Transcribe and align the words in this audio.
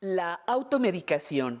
La 0.00 0.34
automedicación, 0.46 1.60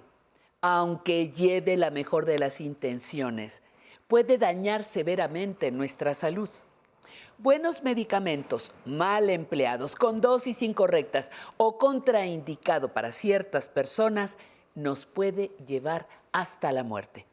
aunque 0.60 1.30
lleve 1.30 1.76
la 1.76 1.90
mejor 1.90 2.24
de 2.24 2.38
las 2.38 2.60
intenciones, 2.60 3.64
puede 4.06 4.38
dañar 4.38 4.84
severamente 4.84 5.72
nuestra 5.72 6.14
salud. 6.14 6.48
Buenos 7.38 7.82
medicamentos 7.82 8.70
mal 8.84 9.28
empleados, 9.28 9.96
con 9.96 10.20
dosis 10.20 10.62
incorrectas 10.62 11.32
o 11.56 11.78
contraindicado 11.78 12.92
para 12.92 13.10
ciertas 13.10 13.68
personas, 13.68 14.38
nos 14.76 15.04
puede 15.04 15.50
llevar 15.66 16.06
hasta 16.30 16.70
la 16.70 16.84
muerte. 16.84 17.26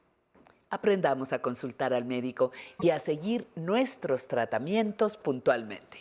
Aprendamos 0.72 1.34
a 1.34 1.40
consultar 1.40 1.94
al 1.94 2.06
médico 2.06 2.52
y 2.80 2.90
a 2.90 2.98
seguir 2.98 3.48
nuestros 3.54 4.28
tratamientos 4.28 5.18
puntualmente. 5.18 6.00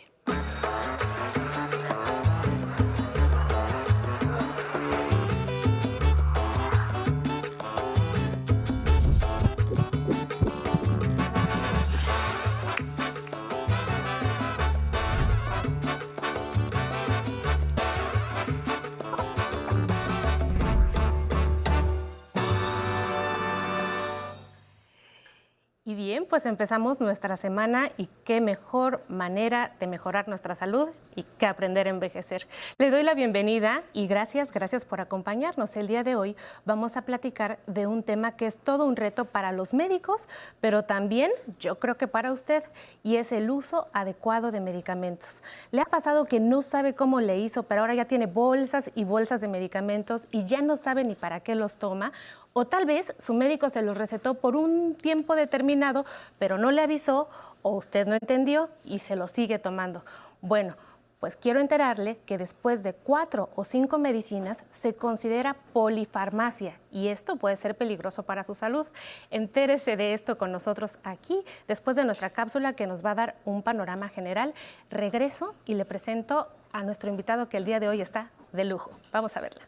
Pues 26.27 26.47
empezamos 26.47 26.99
nuestra 26.99 27.37
semana 27.37 27.91
y 27.95 28.09
qué 28.23 28.41
mejor 28.41 29.03
manera 29.07 29.75
de 29.79 29.85
mejorar 29.85 30.27
nuestra 30.27 30.55
salud 30.55 30.89
y 31.15 31.21
que 31.37 31.45
aprender 31.45 31.85
a 31.85 31.91
envejecer. 31.91 32.47
Le 32.79 32.89
doy 32.89 33.03
la 33.03 33.13
bienvenida 33.13 33.83
y 33.93 34.07
gracias, 34.07 34.51
gracias 34.51 34.83
por 34.83 34.99
acompañarnos. 34.99 35.77
El 35.77 35.87
día 35.87 36.03
de 36.03 36.15
hoy 36.15 36.35
vamos 36.65 36.97
a 36.97 37.03
platicar 37.03 37.59
de 37.67 37.85
un 37.85 38.01
tema 38.01 38.35
que 38.35 38.47
es 38.47 38.57
todo 38.57 38.83
un 38.85 38.95
reto 38.95 39.25
para 39.25 39.51
los 39.51 39.75
médicos, 39.75 40.27
pero 40.59 40.83
también 40.83 41.29
yo 41.59 41.77
creo 41.77 41.97
que 41.97 42.07
para 42.07 42.31
usted 42.31 42.63
y 43.03 43.17
es 43.17 43.31
el 43.31 43.51
uso 43.51 43.87
adecuado 43.93 44.51
de 44.51 44.61
medicamentos. 44.61 45.43
¿Le 45.69 45.81
ha 45.81 45.85
pasado 45.85 46.25
que 46.25 46.39
no 46.39 46.63
sabe 46.63 46.95
cómo 46.95 47.21
le 47.21 47.37
hizo, 47.37 47.61
pero 47.61 47.81
ahora 47.81 47.93
ya 47.93 48.05
tiene 48.05 48.25
bolsas 48.25 48.89
y 48.95 49.03
bolsas 49.03 49.39
de 49.39 49.49
medicamentos 49.49 50.27
y 50.31 50.45
ya 50.45 50.63
no 50.63 50.77
sabe 50.77 51.03
ni 51.03 51.13
para 51.13 51.41
qué 51.41 51.53
los 51.53 51.75
toma? 51.75 52.11
O 52.57 52.65
tal 52.65 52.85
vez 52.85 53.13
su 53.19 53.33
médico 53.33 53.69
se 53.69 53.81
los 53.81 53.97
recetó 53.97 54.35
por 54.35 54.55
un 54.55 54.95
tiempo 54.95 55.35
determinado, 55.35 56.05
pero 56.39 56.57
no 56.57 56.71
le 56.71 56.81
avisó 56.81 57.27
o 57.61 57.71
usted 57.71 58.07
no 58.07 58.13
entendió 58.13 58.69
y 58.85 58.99
se 58.99 59.17
los 59.17 59.31
sigue 59.31 59.59
tomando. 59.59 60.05
Bueno, 60.39 60.77
pues 61.19 61.35
quiero 61.35 61.59
enterarle 61.59 62.17
que 62.25 62.37
después 62.37 62.81
de 62.81 62.93
cuatro 62.93 63.49
o 63.57 63.65
cinco 63.65 63.97
medicinas 63.97 64.63
se 64.71 64.95
considera 64.95 65.57
polifarmacia 65.73 66.79
y 66.91 67.09
esto 67.09 67.35
puede 67.35 67.57
ser 67.57 67.75
peligroso 67.75 68.23
para 68.23 68.45
su 68.45 68.55
salud. 68.55 68.87
Entérese 69.31 69.97
de 69.97 70.13
esto 70.13 70.37
con 70.37 70.53
nosotros 70.53 70.97
aquí 71.03 71.43
después 71.67 71.97
de 71.97 72.05
nuestra 72.05 72.29
cápsula 72.29 72.71
que 72.71 72.87
nos 72.87 73.05
va 73.05 73.11
a 73.11 73.15
dar 73.15 73.35
un 73.43 73.63
panorama 73.63 74.07
general. 74.07 74.53
Regreso 74.89 75.55
y 75.65 75.73
le 75.73 75.83
presento 75.83 76.47
a 76.71 76.83
nuestro 76.83 77.09
invitado 77.09 77.49
que 77.49 77.57
el 77.57 77.65
día 77.65 77.81
de 77.81 77.89
hoy 77.89 77.99
está 77.99 78.29
de 78.53 78.63
lujo. 78.63 78.91
Vamos 79.11 79.35
a 79.35 79.41
verla. 79.41 79.61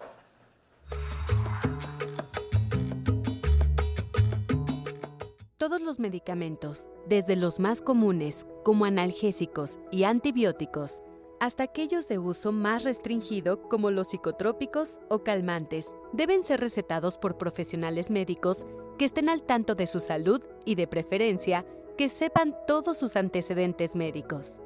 Todos 5.67 5.81
los 5.81 5.99
medicamentos, 5.99 6.89
desde 7.09 7.35
los 7.35 7.59
más 7.59 7.81
comunes 7.81 8.47
como 8.63 8.85
analgésicos 8.85 9.79
y 9.91 10.05
antibióticos, 10.05 11.01
hasta 11.41 11.63
aquellos 11.63 12.07
de 12.07 12.19
uso 12.19 12.53
más 12.53 12.85
restringido 12.85 13.61
como 13.63 13.91
los 13.91 14.07
psicotrópicos 14.07 15.01
o 15.09 15.25
calmantes, 15.25 15.87
deben 16.13 16.45
ser 16.45 16.61
recetados 16.61 17.17
por 17.17 17.37
profesionales 17.37 18.09
médicos 18.09 18.65
que 18.97 19.03
estén 19.03 19.27
al 19.27 19.41
tanto 19.41 19.75
de 19.75 19.87
su 19.87 19.99
salud 19.99 20.41
y 20.63 20.75
de 20.75 20.87
preferencia 20.87 21.65
que 21.97 22.07
sepan 22.07 22.55
todos 22.65 22.97
sus 22.97 23.17
antecedentes 23.17 23.93
médicos. 23.93 24.61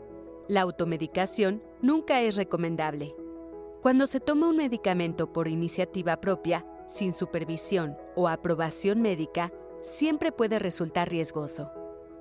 La 0.48 0.62
automedicación 0.62 1.64
nunca 1.82 2.22
es 2.22 2.36
recomendable. 2.36 3.16
Cuando 3.82 4.06
se 4.06 4.20
toma 4.20 4.50
un 4.50 4.58
medicamento 4.58 5.34
por 5.34 5.48
iniciativa 5.48 6.22
propia, 6.22 6.64
sin 6.88 7.16
supervisión 7.16 7.98
o 8.16 8.28
aprobación 8.28 9.02
médica, 9.02 9.52
siempre 9.84 10.32
puede 10.32 10.60
resultar 10.60 11.10
riesgoso. 11.10 11.72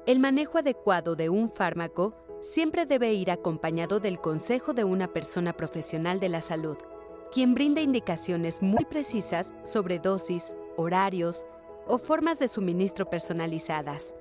El 0.06 0.18
manejo 0.18 0.58
adecuado 0.58 1.16
de 1.16 1.28
un 1.28 1.50
fármaco 1.50 2.14
siempre 2.40 2.86
debe 2.86 3.12
ir 3.12 3.30
acompañado 3.30 4.00
del 4.00 4.20
consejo 4.20 4.72
de 4.72 4.84
una 4.84 5.12
persona 5.12 5.52
profesional 5.52 6.20
de 6.20 6.28
la 6.30 6.40
salud, 6.40 6.76
quien 7.30 7.54
brinda 7.54 7.80
indicaciones 7.80 8.62
muy 8.62 8.84
precisas 8.84 9.52
sobre 9.62 9.98
dosis, 9.98 10.54
horarios 10.76 11.44
o 11.86 11.98
formas 11.98 12.38
de 12.38 12.48
suministro 12.48 13.08
personalizadas. 13.08 14.14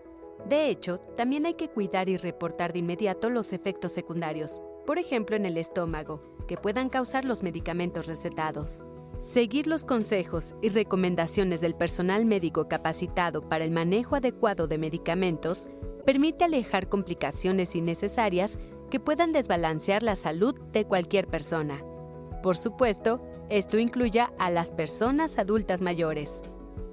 De 0.48 0.70
hecho, 0.70 1.00
también 1.00 1.46
hay 1.46 1.56
que 1.56 1.70
cuidar 1.70 2.10
y 2.10 2.18
reportar 2.18 2.74
de 2.74 2.80
inmediato 2.80 3.30
los 3.30 3.52
efectos 3.54 3.92
secundarios, 3.92 4.62
por 4.86 4.98
ejemplo 4.98 5.36
en 5.36 5.46
el 5.46 5.58
estómago, 5.58 6.22
que 6.48 6.58
puedan 6.58 6.90
causar 6.90 7.26
los 7.26 7.44
medicamentos 7.44 8.08
recetados. 8.08 8.84
Seguir 9.20 9.68
los 9.68 9.84
consejos 9.84 10.56
y 10.62 10.70
recomendaciones 10.70 11.60
del 11.60 11.76
personal 11.76 12.26
médico 12.26 12.70
capacitado 12.70 13.48
para 13.48 13.66
el 13.66 13.72
manejo 13.72 14.16
adecuado 14.16 14.68
de 14.68 14.78
medicamentos 14.78 15.68
permite 16.06 16.46
alejar 16.46 16.88
complicaciones 16.88 17.76
innecesarias 17.76 18.58
que 18.90 19.02
puedan 19.02 19.34
desbalancear 19.34 20.04
la 20.04 20.16
salud 20.16 20.58
de 20.72 20.86
cualquier 20.86 21.28
persona. 21.28 21.84
Por 22.42 22.56
supuesto, 22.56 23.22
esto 23.50 23.78
incluye 23.78 24.26
a 24.38 24.50
las 24.50 24.72
personas 24.72 25.38
adultas 25.38 25.82
mayores. 25.82 26.42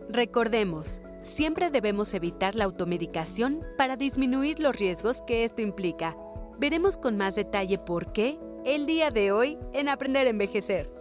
Recordemos, 0.09 1.01
siempre 1.23 1.71
debemos 1.71 2.13
evitar 2.13 2.57
la 2.57 2.65
automedicación 2.65 3.63
para 3.79 3.97
disminuir 3.97 4.59
los 4.59 4.77
riesgos 4.77 5.23
que 5.23 5.45
esto 5.45 5.63
implica. 5.63 6.17
Veremos 6.59 6.99
con 6.99 7.17
más 7.17 7.37
detalle 7.37 7.79
por 7.79 8.13
qué 8.13 8.41
el 8.65 8.87
día 8.87 9.13
de 9.13 9.31
hoy 9.31 9.57
en 9.73 9.89
Aprender 9.89 10.27
a 10.27 10.31
Envejecer 10.31 10.96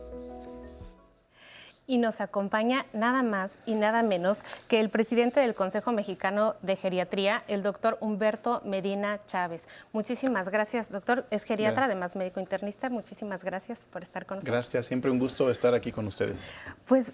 y 1.87 1.97
nos 1.97 2.21
acompaña 2.21 2.85
nada 2.93 3.23
más 3.23 3.51
y 3.65 3.75
nada 3.75 4.03
menos 4.03 4.43
que 4.67 4.79
el 4.79 4.89
presidente 4.89 5.39
del 5.39 5.53
Consejo 5.53 5.91
Mexicano 5.91 6.55
de 6.61 6.75
Geriatría, 6.75 7.43
el 7.47 7.63
doctor 7.63 7.97
Humberto 8.01 8.61
Medina 8.65 9.19
Chávez. 9.27 9.67
Muchísimas 9.93 10.49
gracias, 10.49 10.91
doctor. 10.91 11.25
Es 11.29 11.43
geriatra, 11.43 11.85
además 11.85 12.15
médico 12.15 12.39
internista. 12.39 12.89
Muchísimas 12.89 13.43
gracias 13.43 13.79
por 13.91 14.03
estar 14.03 14.25
con 14.25 14.37
nosotros. 14.37 14.53
Gracias, 14.53 14.85
siempre 14.87 15.11
un 15.11 15.19
gusto 15.19 15.49
estar 15.49 15.73
aquí 15.73 15.91
con 15.91 16.07
ustedes. 16.07 16.39
Pues, 16.85 17.11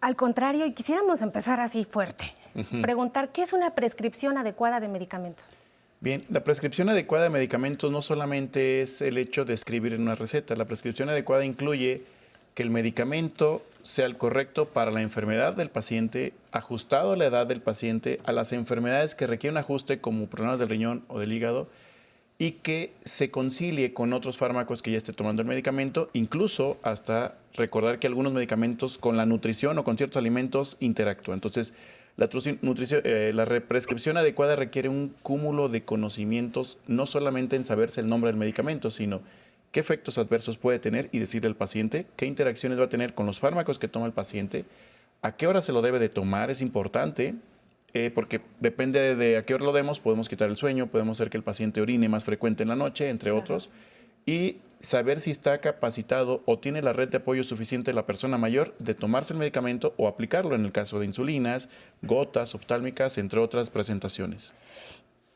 al 0.00 0.16
contrario, 0.16 0.66
y 0.66 0.72
quisiéramos 0.72 1.22
empezar 1.22 1.60
así 1.60 1.84
fuerte. 1.84 2.34
Preguntar, 2.82 3.30
¿qué 3.30 3.42
es 3.42 3.54
una 3.54 3.74
prescripción 3.74 4.36
adecuada 4.36 4.78
de 4.78 4.88
medicamentos? 4.88 5.44
Bien, 6.00 6.24
la 6.28 6.42
prescripción 6.44 6.88
adecuada 6.88 7.24
de 7.24 7.30
medicamentos 7.30 7.90
no 7.90 8.02
solamente 8.02 8.82
es 8.82 9.00
el 9.00 9.16
hecho 9.16 9.44
de 9.44 9.54
escribir 9.54 9.94
en 9.94 10.02
una 10.02 10.16
receta, 10.16 10.56
la 10.56 10.64
prescripción 10.64 11.08
adecuada 11.08 11.44
incluye 11.44 12.04
que 12.54 12.62
el 12.62 12.70
medicamento 12.70 13.62
sea 13.82 14.06
el 14.06 14.16
correcto 14.16 14.66
para 14.66 14.90
la 14.90 15.02
enfermedad 15.02 15.56
del 15.56 15.70
paciente, 15.70 16.34
ajustado 16.52 17.12
a 17.12 17.16
la 17.16 17.26
edad 17.26 17.46
del 17.46 17.60
paciente, 17.60 18.20
a 18.24 18.32
las 18.32 18.52
enfermedades 18.52 19.14
que 19.14 19.26
requieren 19.26 19.56
ajuste 19.56 20.00
como 20.00 20.26
problemas 20.26 20.58
del 20.58 20.68
riñón 20.68 21.04
o 21.08 21.18
del 21.18 21.32
hígado 21.32 21.68
y 22.38 22.52
que 22.52 22.92
se 23.04 23.30
concilie 23.30 23.92
con 23.92 24.12
otros 24.12 24.38
fármacos 24.38 24.82
que 24.82 24.90
ya 24.90 24.98
esté 24.98 25.12
tomando 25.12 25.42
el 25.42 25.48
medicamento, 25.48 26.10
incluso 26.12 26.78
hasta 26.82 27.36
recordar 27.54 27.98
que 27.98 28.06
algunos 28.06 28.32
medicamentos 28.32 28.98
con 28.98 29.16
la 29.16 29.26
nutrición 29.26 29.78
o 29.78 29.84
con 29.84 29.96
ciertos 29.96 30.16
alimentos 30.16 30.76
interactúan. 30.80 31.36
Entonces, 31.36 31.72
la, 32.16 32.28
eh, 32.32 33.32
la 33.34 33.46
prescripción 33.60 34.16
adecuada 34.16 34.56
requiere 34.56 34.88
un 34.88 35.14
cúmulo 35.22 35.68
de 35.68 35.84
conocimientos, 35.84 36.78
no 36.86 37.06
solamente 37.06 37.56
en 37.56 37.64
saberse 37.64 38.00
el 38.00 38.08
nombre 38.08 38.30
del 38.30 38.38
medicamento, 38.38 38.90
sino 38.90 39.20
qué 39.72 39.80
efectos 39.80 40.18
adversos 40.18 40.58
puede 40.58 40.78
tener 40.78 41.08
y 41.12 41.18
decirle 41.18 41.48
al 41.48 41.56
paciente, 41.56 42.06
qué 42.16 42.26
interacciones 42.26 42.78
va 42.78 42.84
a 42.84 42.88
tener 42.88 43.14
con 43.14 43.26
los 43.26 43.40
fármacos 43.40 43.78
que 43.78 43.88
toma 43.88 44.06
el 44.06 44.12
paciente, 44.12 44.64
a 45.22 45.36
qué 45.36 45.46
hora 45.46 45.62
se 45.62 45.72
lo 45.72 45.82
debe 45.82 45.98
de 45.98 46.08
tomar, 46.08 46.50
es 46.50 46.60
importante, 46.60 47.34
eh, 47.94 48.10
porque 48.14 48.40
depende 48.60 49.16
de 49.16 49.38
a 49.38 49.44
qué 49.44 49.54
hora 49.54 49.64
lo 49.64 49.72
demos, 49.72 49.98
podemos 49.98 50.28
quitar 50.28 50.48
el 50.48 50.56
sueño, 50.56 50.88
podemos 50.88 51.18
hacer 51.18 51.30
que 51.30 51.38
el 51.38 51.42
paciente 51.42 51.80
orine 51.80 52.08
más 52.08 52.24
frecuente 52.24 52.62
en 52.62 52.68
la 52.68 52.76
noche, 52.76 53.08
entre 53.08 53.30
otros, 53.30 53.70
y 54.26 54.58
saber 54.80 55.20
si 55.20 55.30
está 55.30 55.58
capacitado 55.60 56.42
o 56.44 56.58
tiene 56.58 56.82
la 56.82 56.92
red 56.92 57.08
de 57.08 57.18
apoyo 57.18 57.44
suficiente 57.44 57.92
la 57.92 58.04
persona 58.04 58.36
mayor 58.36 58.74
de 58.78 58.94
tomarse 58.94 59.32
el 59.32 59.38
medicamento 59.38 59.94
o 59.96 60.08
aplicarlo 60.08 60.54
en 60.54 60.64
el 60.64 60.72
caso 60.72 60.98
de 60.98 61.06
insulinas, 61.06 61.68
gotas, 62.02 62.54
oftálmicas, 62.54 63.16
entre 63.18 63.40
otras 63.40 63.70
presentaciones. 63.70 64.52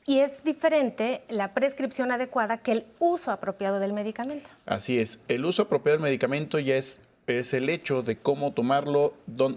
Y 0.08 0.20
es 0.20 0.44
diferente 0.44 1.22
la 1.28 1.52
prescripción 1.52 2.12
adecuada 2.12 2.58
que 2.58 2.70
el 2.70 2.84
uso 3.00 3.32
apropiado 3.32 3.80
del 3.80 3.92
medicamento. 3.92 4.50
Así 4.64 5.00
es. 5.00 5.18
El 5.26 5.44
uso 5.44 5.62
apropiado 5.62 5.98
del 5.98 6.04
medicamento 6.04 6.60
ya 6.60 6.76
es, 6.76 7.00
es 7.26 7.52
el 7.54 7.68
hecho 7.68 8.04
de 8.04 8.16
cómo 8.16 8.52
tomarlo, 8.52 9.14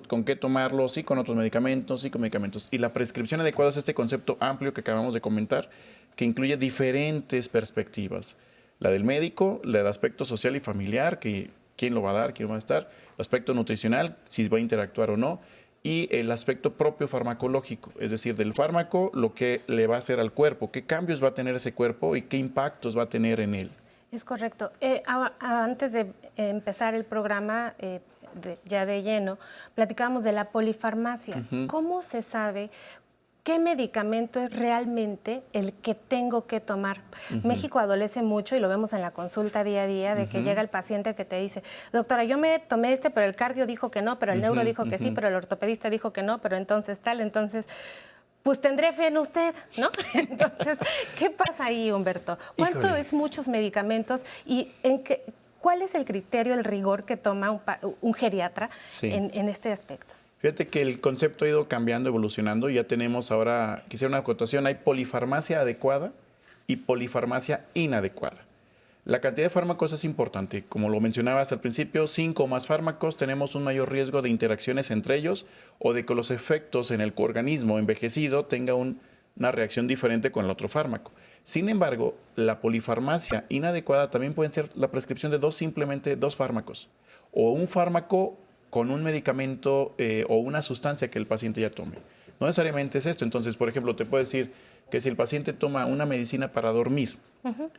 con 0.07 0.23
qué 0.23 0.35
tomarlo, 0.35 0.89
sí 0.89 1.03
con 1.03 1.19
otros 1.19 1.37
medicamentos, 1.37 2.01
sí 2.01 2.09
con 2.09 2.21
medicamentos. 2.21 2.67
Y 2.71 2.79
la 2.79 2.89
prescripción 2.89 3.41
adecuada 3.41 3.69
es 3.69 3.77
este 3.77 3.93
concepto 3.93 4.37
amplio 4.39 4.73
que 4.73 4.81
acabamos 4.81 5.13
de 5.13 5.21
comentar, 5.21 5.69
que 6.15 6.25
incluye 6.25 6.57
diferentes 6.57 7.47
perspectivas. 7.47 8.35
La 8.79 8.89
del 8.89 9.03
médico, 9.03 9.61
la 9.63 9.79
del 9.79 9.87
aspecto 9.87 10.25
social 10.25 10.55
y 10.55 10.61
familiar, 10.61 11.19
que 11.19 11.51
quién 11.75 11.93
lo 11.93 12.01
va 12.01 12.09
a 12.09 12.13
dar, 12.13 12.33
quién 12.33 12.49
va 12.49 12.55
a 12.55 12.59
estar, 12.59 12.89
el 13.17 13.21
aspecto 13.21 13.53
nutricional, 13.53 14.17
si 14.29 14.47
va 14.47 14.57
a 14.57 14.61
interactuar 14.61 15.11
o 15.11 15.17
no, 15.17 15.41
y 15.83 16.09
el 16.11 16.31
aspecto 16.31 16.73
propio 16.73 17.07
farmacológico, 17.07 17.91
es 17.99 18.11
decir, 18.11 18.35
del 18.35 18.53
fármaco, 18.53 19.11
lo 19.13 19.33
que 19.33 19.61
le 19.67 19.87
va 19.87 19.95
a 19.95 19.99
hacer 19.99 20.19
al 20.19 20.31
cuerpo, 20.31 20.71
qué 20.71 20.85
cambios 20.85 21.23
va 21.23 21.29
a 21.29 21.33
tener 21.33 21.55
ese 21.55 21.73
cuerpo 21.73 22.15
y 22.15 22.23
qué 22.23 22.37
impactos 22.37 22.97
va 22.97 23.03
a 23.03 23.09
tener 23.09 23.39
en 23.39 23.55
él. 23.55 23.71
Es 24.11 24.23
correcto. 24.23 24.71
Eh, 24.81 25.03
antes 25.39 25.93
de 25.93 26.11
empezar 26.35 26.95
el 26.95 27.05
programa, 27.05 27.75
eh, 27.79 28.01
ya 28.65 28.85
de 28.85 29.03
lleno, 29.03 29.37
platicábamos 29.75 30.23
de 30.23 30.31
la 30.31 30.49
polifarmacia. 30.49 31.43
¿Cómo 31.67 32.01
se 32.01 32.21
sabe 32.21 32.69
qué 33.49 33.57
medicamento 33.57 34.39
es 34.39 34.55
realmente 34.55 35.41
el 35.53 35.73
que 35.73 35.95
tengo 35.95 36.45
que 36.45 36.59
tomar. 36.59 37.01
México 37.43 37.79
adolece 37.79 38.21
mucho 38.21 38.55
y 38.55 38.59
lo 38.59 38.69
vemos 38.69 38.93
en 38.93 39.01
la 39.01 39.09
consulta 39.09 39.63
día 39.63 39.81
a 39.81 39.87
día 39.87 40.13
de 40.13 40.29
que 40.29 40.43
llega 40.43 40.61
el 40.61 40.67
paciente 40.67 41.15
que 41.15 41.25
te 41.25 41.41
dice, 41.41 41.63
doctora, 41.91 42.25
yo 42.25 42.37
me 42.37 42.59
tomé 42.59 42.93
este, 42.93 43.09
pero 43.09 43.25
el 43.25 43.35
cardio 43.35 43.65
dijo 43.65 43.89
que 43.89 44.03
no, 44.03 44.19
pero 44.19 44.33
el 44.33 44.41
neuro 44.41 44.63
dijo 44.63 44.85
que 44.85 44.99
sí, 44.99 45.09
pero 45.09 45.29
el 45.29 45.33
ortopedista 45.33 45.89
dijo 45.89 46.13
que 46.13 46.21
no, 46.21 46.37
pero 46.37 46.57
entonces 46.57 46.99
tal, 46.99 47.21
entonces 47.21 47.65
pues 48.43 48.61
tendré 48.61 48.91
fe 48.91 49.07
en 49.07 49.17
usted, 49.17 49.55
¿no? 49.77 49.89
Entonces, 50.13 50.77
¿qué 51.17 51.31
pasa 51.31 51.65
ahí, 51.65 51.91
Humberto? 51.91 52.37
¿Cuánto 52.55 52.95
es 52.95 53.13
muchos 53.13 53.47
medicamentos 53.47 54.25
y 54.45 54.71
en 54.83 55.03
qué, 55.03 55.23
cuál 55.59 55.81
es 55.81 55.95
el 55.95 56.05
criterio, 56.05 56.53
el 56.53 56.63
rigor 56.63 57.03
que 57.03 57.17
toma 57.17 57.59
un, 58.01 58.13
geriatra 58.13 58.69
en, 59.01 59.49
este 59.49 59.71
aspecto? 59.71 60.18
Fíjate 60.39 60.67
que 60.67 60.81
el 60.81 61.01
concepto 61.01 61.43
ha 61.43 61.49
ido 61.49 61.67
cambiando, 61.67 62.09
evolucionando. 62.09 62.69
Ya 62.69 62.85
tenemos 62.85 63.29
ahora, 63.29 63.83
quisiera 63.89 64.09
una 64.09 64.19
acotación, 64.19 64.65
hay 64.67 64.75
polifarmacia 64.75 65.61
adecuada 65.61 66.13
y 66.65 66.77
polifarmacia 66.77 67.65
inadecuada. 67.73 68.45
La 69.03 69.21
cantidad 69.21 69.47
de 69.47 69.49
fármacos 69.49 69.91
es 69.91 70.05
importante. 70.05 70.63
Como 70.69 70.87
lo 70.87 71.01
mencionabas 71.01 71.51
al 71.51 71.59
principio, 71.59 72.07
cinco 72.07 72.43
o 72.43 72.47
más 72.47 72.67
fármacos 72.67 73.17
tenemos 73.17 73.55
un 73.55 73.63
mayor 73.63 73.91
riesgo 73.91 74.21
de 74.21 74.29
interacciones 74.29 74.91
entre 74.91 75.15
ellos 75.15 75.45
o 75.77 75.93
de 75.93 76.05
que 76.05 76.15
los 76.15 76.31
efectos 76.31 76.91
en 76.91 77.01
el 77.01 77.13
organismo 77.17 77.77
envejecido 77.77 78.45
tenga 78.45 78.75
una 78.75 79.51
reacción 79.51 79.87
diferente 79.87 80.31
con 80.31 80.45
el 80.45 80.51
otro 80.51 80.69
fármaco. 80.69 81.11
Sin 81.43 81.67
embargo, 81.67 82.15
la 82.35 82.61
polifarmacia 82.61 83.45
inadecuada 83.49 84.11
también 84.11 84.33
puede 84.33 84.53
ser 84.53 84.69
la 84.75 84.91
prescripción 84.91 85.31
de 85.31 85.39
dos, 85.39 85.55
simplemente 85.55 86.15
dos 86.15 86.35
fármacos 86.35 86.87
o 87.31 87.51
un 87.51 87.67
fármaco 87.67 88.37
con 88.69 88.91
un 88.91 89.03
medicamento 89.03 89.93
eh, 89.97 90.25
o 90.29 90.37
una 90.37 90.61
sustancia 90.61 91.09
que 91.09 91.19
el 91.19 91.27
paciente 91.27 91.61
ya 91.61 91.71
tome. 91.71 91.97
No 92.39 92.47
necesariamente 92.47 92.97
es 92.99 93.05
esto. 93.05 93.25
Entonces, 93.25 93.57
por 93.57 93.69
ejemplo, 93.69 93.95
te 93.95 94.05
puedo 94.05 94.23
decir 94.23 94.51
que 94.89 95.01
si 95.01 95.09
el 95.09 95.15
paciente 95.15 95.53
toma 95.53 95.85
una 95.85 96.05
medicina 96.05 96.51
para 96.51 96.71
dormir 96.71 97.17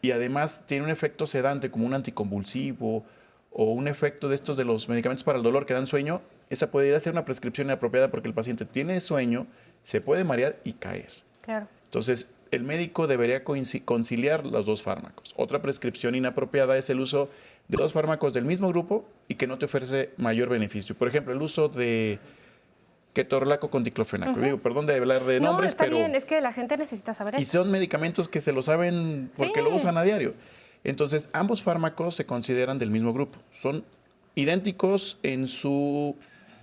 y 0.01 0.11
además 0.13 0.65
tiene 0.67 0.85
un 0.85 0.91
efecto 0.91 1.27
sedante 1.27 1.71
como 1.71 1.87
un 1.87 1.95
anticonvulsivo 1.95 3.05
o 3.53 3.65
un 3.73 3.89
efecto 3.89 4.29
de 4.29 4.35
estos 4.35 4.57
de 4.57 4.65
los 4.65 4.89
medicamentos 4.89 5.25
para 5.25 5.39
el 5.39 5.45
dolor 5.45 5.67
que 5.67 5.75
dan 5.75 5.87
sueño, 5.87 6.23
esa 6.51 6.71
podría 6.71 6.99
ser 7.01 7.13
una 7.13 7.25
prescripción 7.25 7.67
inapropiada 7.67 8.11
porque 8.11 8.29
el 8.29 8.35
paciente 8.35 8.65
tiene 8.65 9.01
sueño, 9.01 9.47
se 9.85 10.01
puede 10.01 10.25
marear 10.25 10.57
y 10.65 10.75
caer. 10.75 11.11
Claro. 11.41 11.67
Entonces, 11.85 12.31
el 12.51 12.63
médico 12.63 13.07
debería 13.07 13.45
conciliar 13.45 14.47
los 14.47 14.67
dos 14.67 14.83
fármacos. 14.83 15.35
Otra 15.37 15.63
prescripción 15.63 16.15
inapropiada 16.15 16.79
es 16.79 16.91
el 16.91 17.01
uso 17.01 17.29
de 17.69 17.77
dos 17.77 17.93
fármacos 17.93 18.33
del 18.33 18.45
mismo 18.45 18.69
grupo 18.69 19.09
y 19.31 19.37
que 19.37 19.47
no 19.47 19.59
te 19.59 19.67
ofrece 19.67 20.11
mayor 20.17 20.49
beneficio. 20.49 20.97
Por 20.97 21.07
ejemplo, 21.07 21.33
el 21.33 21.41
uso 21.41 21.69
de 21.69 22.19
ketorolaco 23.13 23.71
con 23.71 23.85
diclofenaco. 23.85 24.41
Digo, 24.41 24.59
perdón 24.59 24.87
de 24.87 24.97
hablar 24.97 25.25
de 25.25 25.39
nombres, 25.39 25.69
no, 25.69 25.71
está 25.71 25.87
bien, 25.87 26.17
es 26.17 26.25
que 26.25 26.41
la 26.41 26.53
gente 26.53 26.77
necesita 26.77 27.15
saber 27.15 27.37
eso. 27.37 27.43
Y 27.43 27.45
son 27.45 27.71
medicamentos 27.71 28.29
que 28.29 28.41
se 28.41 28.53
lo 28.53 28.61
saben 28.61 29.31
porque 29.37 29.63
lo 29.63 29.73
usan 29.73 29.97
a 29.99 30.03
diario. 30.03 30.35
Entonces, 30.83 31.31
ambos 31.33 31.63
fármacos 31.63 32.17
se 32.17 32.27
consideran 32.27 32.79
del 32.79 32.91
mismo 32.91 33.13
grupo. 33.13 33.39
Son 33.53 33.85
idénticos 34.35 35.21
en 35.23 35.47
su 35.47 36.17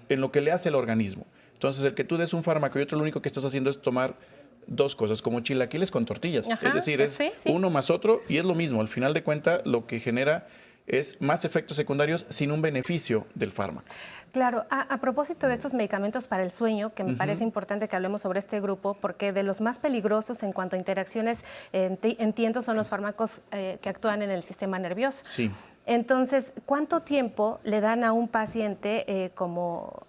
en 0.09 0.19
lo 0.19 0.33
que 0.33 0.41
le 0.41 0.51
hace 0.51 0.67
el 0.67 0.75
organismo. 0.75 1.25
Entonces, 1.53 1.85
el 1.85 1.93
que 1.93 2.03
tú 2.03 2.17
des 2.17 2.33
un 2.33 2.43
fármaco 2.43 2.79
y 2.79 2.81
otro 2.81 2.97
lo 2.97 3.03
único 3.03 3.21
que 3.21 3.29
estás 3.29 3.45
haciendo 3.45 3.69
es 3.69 3.81
tomar 3.81 4.17
dos 4.65 4.97
cosas, 4.97 5.21
como 5.21 5.39
chilaquiles 5.39 5.89
con 5.89 6.05
tortillas. 6.05 6.45
es 6.61 6.73
decir, 6.73 6.99
es 6.99 7.17
uno 7.45 7.69
más 7.69 7.89
otro 7.89 8.23
y 8.27 8.39
es 8.39 8.43
lo 8.43 8.55
mismo. 8.55 8.81
Al 8.81 8.89
final 8.89 9.13
de 9.13 9.23
cuentas, 9.23 9.61
lo 9.63 9.87
que 9.87 10.01
genera 10.01 10.49
es 10.87 11.21
más 11.21 11.45
efectos 11.45 11.77
secundarios 11.77 12.25
sin 12.29 12.51
un 12.51 12.61
beneficio 12.61 13.27
del 13.35 13.51
fármaco. 13.51 13.87
Claro, 14.31 14.65
a, 14.69 14.97
propósito 14.97 15.47
de 15.47 15.53
estos 15.53 15.73
medicamentos 15.73 16.27
para 16.27 16.43
el 16.43 16.51
sueño, 16.51 16.93
que 16.93 17.03
me 17.03 17.15
parece 17.15 17.43
importante 17.43 17.87
que 17.87 17.95
hablemos 17.95 18.21
sobre 18.21 18.39
este 18.39 18.59
grupo, 18.59 18.95
porque 18.99 19.31
de 19.31 19.41
los 19.41 19.61
más 19.61 19.79
peligrosos 19.79 20.43
en 20.43 20.51
cuanto 20.51 20.75
a 20.75 20.79
interacciones, 20.79 21.39
entiendo, 21.71 22.61
son 22.61 22.75
los 22.75 22.89
fármacos 22.89 23.41
eh, 23.51 23.79
que 23.81 23.89
actúan 23.89 24.21
en 24.21 24.29
el 24.29 24.43
sistema 24.43 24.77
nervioso. 24.79 25.23
Sí. 25.25 25.49
Entonces, 25.85 26.51
¿cuánto 26.65 26.99
tiempo 26.99 27.59
le 27.63 27.79
dan 27.79 28.03
a 28.03 28.11
un 28.11 28.27
paciente 28.27 29.05
eh, 29.07 29.31
como 29.33 30.05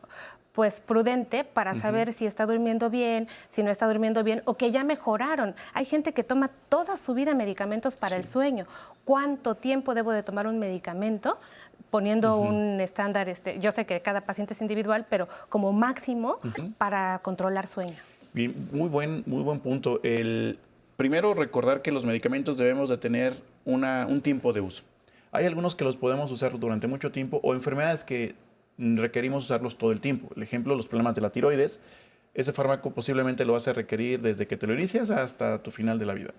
pues 0.59 0.81
prudente 0.81 1.45
para 1.45 1.77
saber 1.77 2.13
si 2.13 2.27
está 2.27 2.45
durmiendo 2.45 2.91
bien, 2.91 3.29
si 3.49 3.63
no 3.63 3.71
está 3.71 3.87
durmiendo 3.87 4.25
bien 4.25 4.43
o 4.45 4.55
que 4.55 4.73
ya 4.73 4.83
mejoraron. 4.83 5.55
Hay 5.73 5.85
gente 5.85 6.13
que 6.13 6.25
toma 6.25 6.51
toda 6.69 6.99
su 6.99 7.15
vida 7.15 7.33
medicamentos 7.33 7.95
para 7.95 8.17
el 8.17 8.27
sueño. 8.27 8.67
¿Cuánto 9.05 9.55
tiempo 9.55 9.95
debo 9.95 10.11
de 10.11 10.25
tomar 10.25 10.49
un 10.49 10.59
medicamento? 10.59 11.39
Poniendo 11.93 12.39
un 12.39 12.81
estándar, 12.81 13.29
este, 13.29 13.61
yo 13.61 13.71
sé 13.71 13.87
que 13.87 14.01
cada 14.01 14.23
paciente 14.23 14.53
es 14.53 14.61
individual, 14.61 15.07
pero 15.09 15.29
como 15.49 15.73
máximo 15.73 16.39
para 16.77 17.21
controlar 17.21 17.69
sueño. 17.69 17.95
Bien, 18.33 18.53
muy 18.73 18.89
buen, 18.89 19.23
muy 19.27 19.45
buen 19.45 19.61
punto. 19.61 20.01
El, 20.03 20.59
primero, 20.97 21.35
recordar 21.35 21.83
que 21.83 21.93
los 21.93 22.05
medicamentos 22.05 22.59
debemos 22.59 22.89
de 22.89 22.99
tener 22.99 23.33
una, 23.65 24.09
un 24.09 24.23
tiempo 24.23 24.53
de 24.53 24.61
uso. 24.61 24.83
Hay 25.31 25.47
algunos 25.47 25.77
que 25.77 25.85
los 25.85 25.97
podemos 25.97 26.33
usar 26.33 26.59
durante 26.59 26.89
mucho 26.89 27.13
tiempo 27.13 27.39
o 27.45 27.55
enfermedades 27.55 28.03
que 28.03 28.35
requerimos 28.79 29.45
usarlos 29.45 29.77
todo 29.77 29.93
el 29.93 30.01
tiempo. 30.01 30.31
El 30.37 30.43
ejemplo, 30.43 30.75
los 30.75 30.89
problemas 30.89 31.15
de 31.15 31.21
la 31.21 31.31
tiroides, 31.31 31.81
ese 32.35 32.53
fármaco 32.53 32.93
posiblemente 32.93 33.45
lo 33.45 33.55
vas 33.55 33.69
a 33.69 33.73
requerir 33.73 34.23
desde 34.23 34.47
que 34.47 34.57
te 34.57 34.67
lo 34.67 34.75
inicias 34.75 35.11
hasta 35.11 35.63
tu 35.63 35.71
final 35.71 35.99
de 35.99 36.07
la 36.07 36.15
vida. 36.15 36.35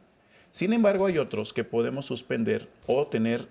Sin 0.52 0.74
embargo, 0.74 1.06
hay 1.06 1.18
otros 1.18 1.54
que 1.54 1.64
podemos 1.64 2.06
suspender 2.06 2.68
o 2.88 3.08
tener 3.08 3.48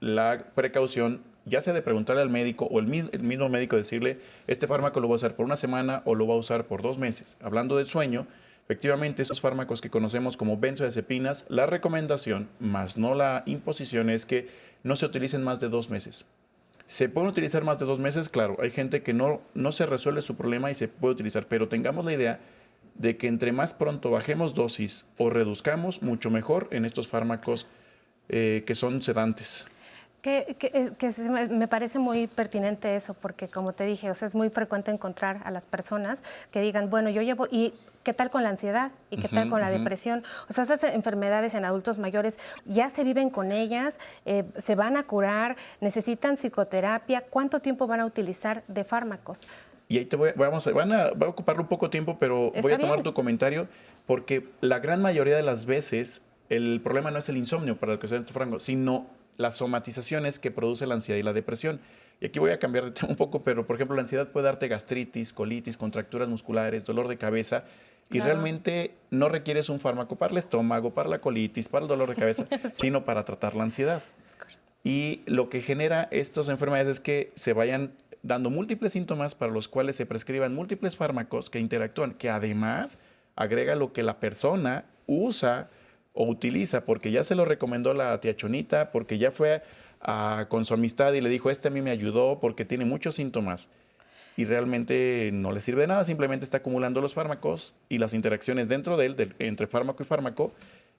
la 0.00 0.46
precaución, 0.54 1.22
ya 1.46 1.62
sea 1.62 1.72
de 1.72 1.80
preguntarle 1.80 2.22
al 2.22 2.28
médico 2.28 2.66
o 2.66 2.80
el, 2.80 2.86
mismo 2.86 3.48
médico 3.48 3.76
decirle, 3.76 4.18
este 4.46 4.66
fármaco 4.66 5.00
lo 5.00 5.06
voy 5.06 5.14
a 5.14 5.16
usar 5.16 5.36
por 5.36 5.46
una 5.46 5.56
semana 5.56 6.02
o 6.04 6.14
lo 6.14 6.26
voy 6.26 6.36
a 6.36 6.40
usar 6.40 6.66
por 6.66 6.82
dos 6.82 6.98
meses. 6.98 7.36
Hablando 7.40 7.76
del 7.76 7.86
sueño, 7.86 8.26
efectivamente 8.64 9.22
esos 9.22 9.40
fármacos 9.40 9.80
que 9.80 9.90
conocemos 9.90 10.36
como 10.36 10.58
benzodiazepinas, 10.58 11.46
la 11.48 11.66
recomendación, 11.66 12.48
más 12.58 12.96
no 12.98 13.14
la 13.14 13.44
imposición, 13.46 14.10
es 14.10 14.26
que 14.26 14.48
no 14.82 14.96
se 14.96 15.06
utilicen 15.06 15.44
más 15.44 15.60
de 15.60 15.68
dos 15.68 15.88
meses. 15.88 16.26
¿Se 16.86 17.08
pueden 17.08 17.30
utilizar 17.30 17.64
más 17.64 17.78
de 17.78 17.86
dos 17.86 17.98
meses? 17.98 18.28
Claro, 18.28 18.56
hay 18.60 18.70
gente 18.70 19.02
que 19.02 19.14
no, 19.14 19.40
no 19.54 19.72
se 19.72 19.86
resuelve 19.86 20.22
su 20.22 20.36
problema 20.36 20.70
y 20.70 20.74
se 20.74 20.88
puede 20.88 21.14
utilizar, 21.14 21.46
pero 21.46 21.68
tengamos 21.68 22.04
la 22.04 22.12
idea 22.12 22.40
de 22.94 23.16
que 23.16 23.26
entre 23.26 23.52
más 23.52 23.74
pronto 23.74 24.10
bajemos 24.10 24.54
dosis 24.54 25.06
o 25.16 25.30
reduzcamos, 25.30 26.02
mucho 26.02 26.30
mejor 26.30 26.68
en 26.70 26.84
estos 26.84 27.08
fármacos 27.08 27.66
eh, 28.28 28.64
que 28.66 28.74
son 28.74 29.02
sedantes. 29.02 29.66
Que, 30.22 30.56
me 31.50 31.66
parece 31.66 31.98
muy 31.98 32.28
pertinente 32.28 32.94
eso, 32.94 33.14
porque 33.14 33.48
como 33.48 33.72
te 33.72 33.84
dije, 33.84 34.08
o 34.08 34.14
sea, 34.14 34.28
es 34.28 34.36
muy 34.36 34.50
frecuente 34.50 34.92
encontrar 34.92 35.40
a 35.44 35.50
las 35.50 35.66
personas 35.66 36.22
que 36.52 36.60
digan, 36.60 36.90
bueno, 36.90 37.10
yo 37.10 37.22
llevo, 37.22 37.48
y 37.50 37.74
¿Qué 38.02 38.12
tal 38.12 38.30
con 38.30 38.42
la 38.42 38.48
ansiedad? 38.48 38.90
¿Y 39.10 39.18
qué 39.18 39.28
tal 39.28 39.48
con 39.48 39.60
la 39.60 39.70
depresión? 39.70 40.24
O 40.50 40.52
sea, 40.52 40.64
esas 40.64 40.82
enfermedades 40.82 41.54
en 41.54 41.64
adultos 41.64 41.98
mayores 41.98 42.36
ya 42.64 42.90
se 42.90 43.04
viven 43.04 43.30
con 43.30 43.52
ellas, 43.52 43.96
eh, 44.26 44.44
se 44.56 44.74
van 44.74 44.96
a 44.96 45.04
curar, 45.04 45.56
necesitan 45.80 46.36
psicoterapia. 46.36 47.20
¿Cuánto 47.20 47.60
tiempo 47.60 47.86
van 47.86 48.00
a 48.00 48.06
utilizar 48.06 48.64
de 48.66 48.82
fármacos? 48.82 49.46
Y 49.88 49.98
ahí 49.98 50.04
te 50.06 50.16
voy, 50.16 50.30
vamos 50.34 50.66
a, 50.66 50.72
van 50.72 50.92
a, 50.92 51.10
va 51.12 51.26
a 51.26 51.28
ocupar 51.28 51.60
un 51.60 51.68
poco 51.68 51.90
tiempo, 51.90 52.16
pero 52.18 52.50
voy 52.60 52.72
a 52.72 52.78
tomar 52.78 53.02
tu 53.02 53.14
comentario 53.14 53.68
porque 54.06 54.48
la 54.60 54.80
gran 54.80 55.00
mayoría 55.00 55.36
de 55.36 55.42
las 55.42 55.66
veces 55.66 56.22
el 56.48 56.80
problema 56.80 57.10
no 57.10 57.18
es 57.18 57.28
el 57.28 57.36
insomnio 57.36 57.76
para 57.76 57.92
el 57.92 57.98
que 58.00 58.08
se 58.08 58.16
estos 58.16 58.32
franco, 58.32 58.58
sino 58.58 59.06
las 59.36 59.56
somatizaciones 59.56 60.38
que 60.38 60.50
produce 60.50 60.86
la 60.86 60.94
ansiedad 60.94 61.18
y 61.18 61.22
la 61.22 61.32
depresión. 61.32 61.80
Y 62.20 62.26
aquí 62.26 62.38
voy 62.38 62.50
a 62.52 62.58
cambiar 62.58 62.84
de 62.84 62.90
tema 62.92 63.10
un 63.10 63.16
poco, 63.16 63.42
pero 63.42 63.66
por 63.66 63.76
ejemplo 63.76 63.96
la 63.96 64.02
ansiedad 64.02 64.28
puede 64.28 64.46
darte 64.46 64.68
gastritis, 64.68 65.32
colitis, 65.32 65.76
contracturas 65.76 66.28
musculares, 66.28 66.84
dolor 66.84 67.08
de 67.08 67.18
cabeza 67.18 67.64
y 68.10 68.20
realmente 68.20 68.94
no 69.10 69.28
requieres 69.28 69.68
un 69.68 69.80
fármaco 69.80 70.16
para 70.16 70.32
el 70.32 70.38
estómago, 70.38 70.92
para 70.92 71.08
la 71.08 71.20
colitis, 71.20 71.68
para 71.68 71.84
el 71.84 71.88
dolor 71.88 72.10
de 72.10 72.16
cabeza, 72.16 72.46
sino 72.76 73.04
para 73.04 73.24
tratar 73.24 73.54
la 73.56 73.64
ansiedad. 73.64 74.02
Y 74.84 75.22
lo 75.26 75.48
que 75.48 75.62
genera 75.62 76.08
estas 76.10 76.48
enfermedades 76.48 76.96
es 76.96 77.00
que 77.00 77.32
se 77.34 77.52
vayan 77.52 77.92
dando 78.22 78.50
múltiples 78.50 78.92
síntomas 78.92 79.34
para 79.34 79.52
los 79.52 79.68
cuales 79.68 79.96
se 79.96 80.06
prescriban 80.06 80.54
múltiples 80.54 80.96
fármacos 80.96 81.50
que 81.50 81.58
interactúan, 81.58 82.12
que 82.14 82.30
además 82.30 82.98
agrega 83.36 83.74
lo 83.74 83.92
que 83.92 84.02
la 84.02 84.20
persona 84.20 84.84
usa 85.06 85.70
o 86.14 86.26
utiliza, 86.26 86.84
porque 86.84 87.10
ya 87.10 87.24
se 87.24 87.34
lo 87.34 87.44
recomendó 87.44 87.94
la 87.94 88.20
tía 88.20 88.36
Chonita, 88.36 88.90
porque 88.92 89.18
ya 89.18 89.30
fue 89.30 89.62
con 90.48 90.64
su 90.64 90.74
amistad 90.74 91.12
y 91.12 91.20
le 91.20 91.28
dijo, 91.28 91.50
este 91.50 91.68
a 91.68 91.70
mí 91.70 91.80
me 91.80 91.90
ayudó 91.90 92.38
porque 92.40 92.64
tiene 92.64 92.84
muchos 92.84 93.14
síntomas 93.14 93.68
y 94.36 94.44
realmente 94.44 95.30
no 95.32 95.52
le 95.52 95.60
sirve 95.60 95.82
de 95.82 95.86
nada, 95.86 96.04
simplemente 96.04 96.44
está 96.44 96.56
acumulando 96.58 97.00
los 97.00 97.14
fármacos 97.14 97.74
y 97.88 97.98
las 97.98 98.14
interacciones 98.14 98.68
dentro 98.68 98.96
de 98.96 99.06
él, 99.06 99.34
entre 99.38 99.66
fármaco 99.66 100.02
y 100.02 100.06
fármaco, 100.06 100.52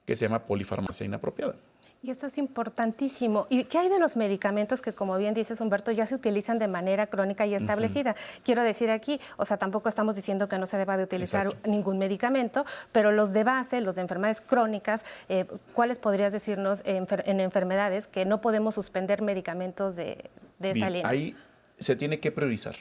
que 0.05 0.15
se 0.15 0.25
llama 0.25 0.45
polifarmacia 0.45 1.05
inapropiada. 1.05 1.55
Y 2.03 2.11
esto 2.11 2.27
es 2.27 2.37
importantísimo. 2.37 3.47
¿Y 3.49 3.63
qué 3.63 3.77
hay 3.77 3.87
de 3.87 3.97
los 3.97 4.17
medicamentos 4.17 4.81
que, 4.81 4.91
como 4.91 5.17
bien 5.17 5.33
dices, 5.33 5.61
Humberto, 5.61 5.89
ya 5.93 6.05
se 6.05 6.15
utilizan 6.15 6.59
de 6.59 6.67
manera 6.67 7.07
crónica 7.07 7.45
y 7.45 7.55
establecida? 7.55 8.13
Quiero 8.43 8.61
decir 8.61 8.91
aquí, 8.91 9.21
o 9.37 9.45
sea, 9.45 9.55
tampoco 9.55 9.87
estamos 9.87 10.17
diciendo 10.17 10.49
que 10.49 10.57
no 10.57 10.65
se 10.65 10.75
deba 10.75 10.97
de 10.97 11.05
utilizar 11.05 11.55
ningún 11.65 11.97
medicamento, 11.97 12.65
pero 12.91 13.13
los 13.13 13.31
de 13.31 13.45
base, 13.45 13.79
los 13.79 13.95
de 13.95 14.01
enfermedades 14.01 14.41
crónicas, 14.41 15.05
eh, 15.29 15.45
¿cuáles 15.73 15.97
podrías 15.97 16.33
decirnos 16.33 16.81
en, 16.83 17.39
enfermedades 17.39 18.07
que 18.07 18.25
no 18.25 18.41
podemos 18.41 18.75
suspender 18.75 19.21
medicamentos 19.21 19.95
de, 19.95 20.29
de 20.59 20.71
esa 20.71 20.89
línea? 20.89 21.07
Ahí 21.07 21.37
se 21.79 21.95
tiene 21.95 22.19
que 22.19 22.33
priorizar. 22.33 22.75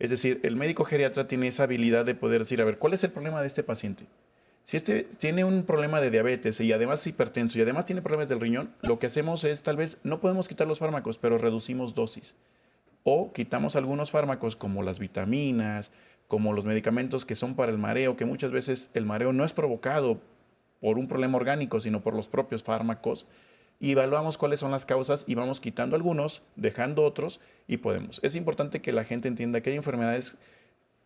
Es 0.00 0.10
decir, 0.10 0.40
el 0.42 0.56
médico 0.56 0.84
geriatra 0.84 1.28
tiene 1.28 1.46
esa 1.46 1.62
habilidad 1.62 2.04
de 2.04 2.16
poder 2.16 2.40
decir, 2.40 2.60
a 2.60 2.64
ver, 2.64 2.78
¿cuál 2.78 2.94
es 2.94 3.04
el 3.04 3.12
problema 3.12 3.40
de 3.40 3.46
este 3.46 3.62
paciente? 3.62 4.06
Si 4.66 4.76
este 4.76 5.04
tiene 5.04 5.44
un 5.44 5.62
problema 5.62 6.00
de 6.00 6.10
diabetes 6.10 6.60
y 6.60 6.72
además 6.72 7.00
es 7.00 7.06
hipertenso 7.06 7.56
y 7.56 7.62
además 7.62 7.86
tiene 7.86 8.02
problemas 8.02 8.28
del 8.28 8.40
riñón, 8.40 8.74
lo 8.82 8.98
que 8.98 9.06
hacemos 9.06 9.44
es 9.44 9.62
tal 9.62 9.76
vez 9.76 9.98
no 10.02 10.18
podemos 10.20 10.48
quitar 10.48 10.66
los 10.66 10.80
fármacos, 10.80 11.18
pero 11.18 11.38
reducimos 11.38 11.94
dosis. 11.94 12.34
O 13.04 13.32
quitamos 13.32 13.76
algunos 13.76 14.10
fármacos 14.10 14.56
como 14.56 14.82
las 14.82 14.98
vitaminas, 14.98 15.92
como 16.26 16.52
los 16.52 16.64
medicamentos 16.64 17.24
que 17.24 17.36
son 17.36 17.54
para 17.54 17.70
el 17.70 17.78
mareo, 17.78 18.16
que 18.16 18.24
muchas 18.24 18.50
veces 18.50 18.90
el 18.94 19.06
mareo 19.06 19.32
no 19.32 19.44
es 19.44 19.52
provocado 19.52 20.20
por 20.80 20.98
un 20.98 21.06
problema 21.06 21.36
orgánico, 21.36 21.78
sino 21.78 22.02
por 22.02 22.14
los 22.14 22.26
propios 22.26 22.64
fármacos. 22.64 23.28
Y 23.78 23.92
evaluamos 23.92 24.36
cuáles 24.36 24.58
son 24.58 24.72
las 24.72 24.84
causas 24.84 25.22
y 25.28 25.36
vamos 25.36 25.60
quitando 25.60 25.94
algunos, 25.94 26.42
dejando 26.56 27.04
otros 27.04 27.38
y 27.68 27.76
podemos. 27.76 28.18
Es 28.24 28.34
importante 28.34 28.82
que 28.82 28.90
la 28.90 29.04
gente 29.04 29.28
entienda 29.28 29.60
que 29.60 29.70
hay 29.70 29.76
enfermedades 29.76 30.38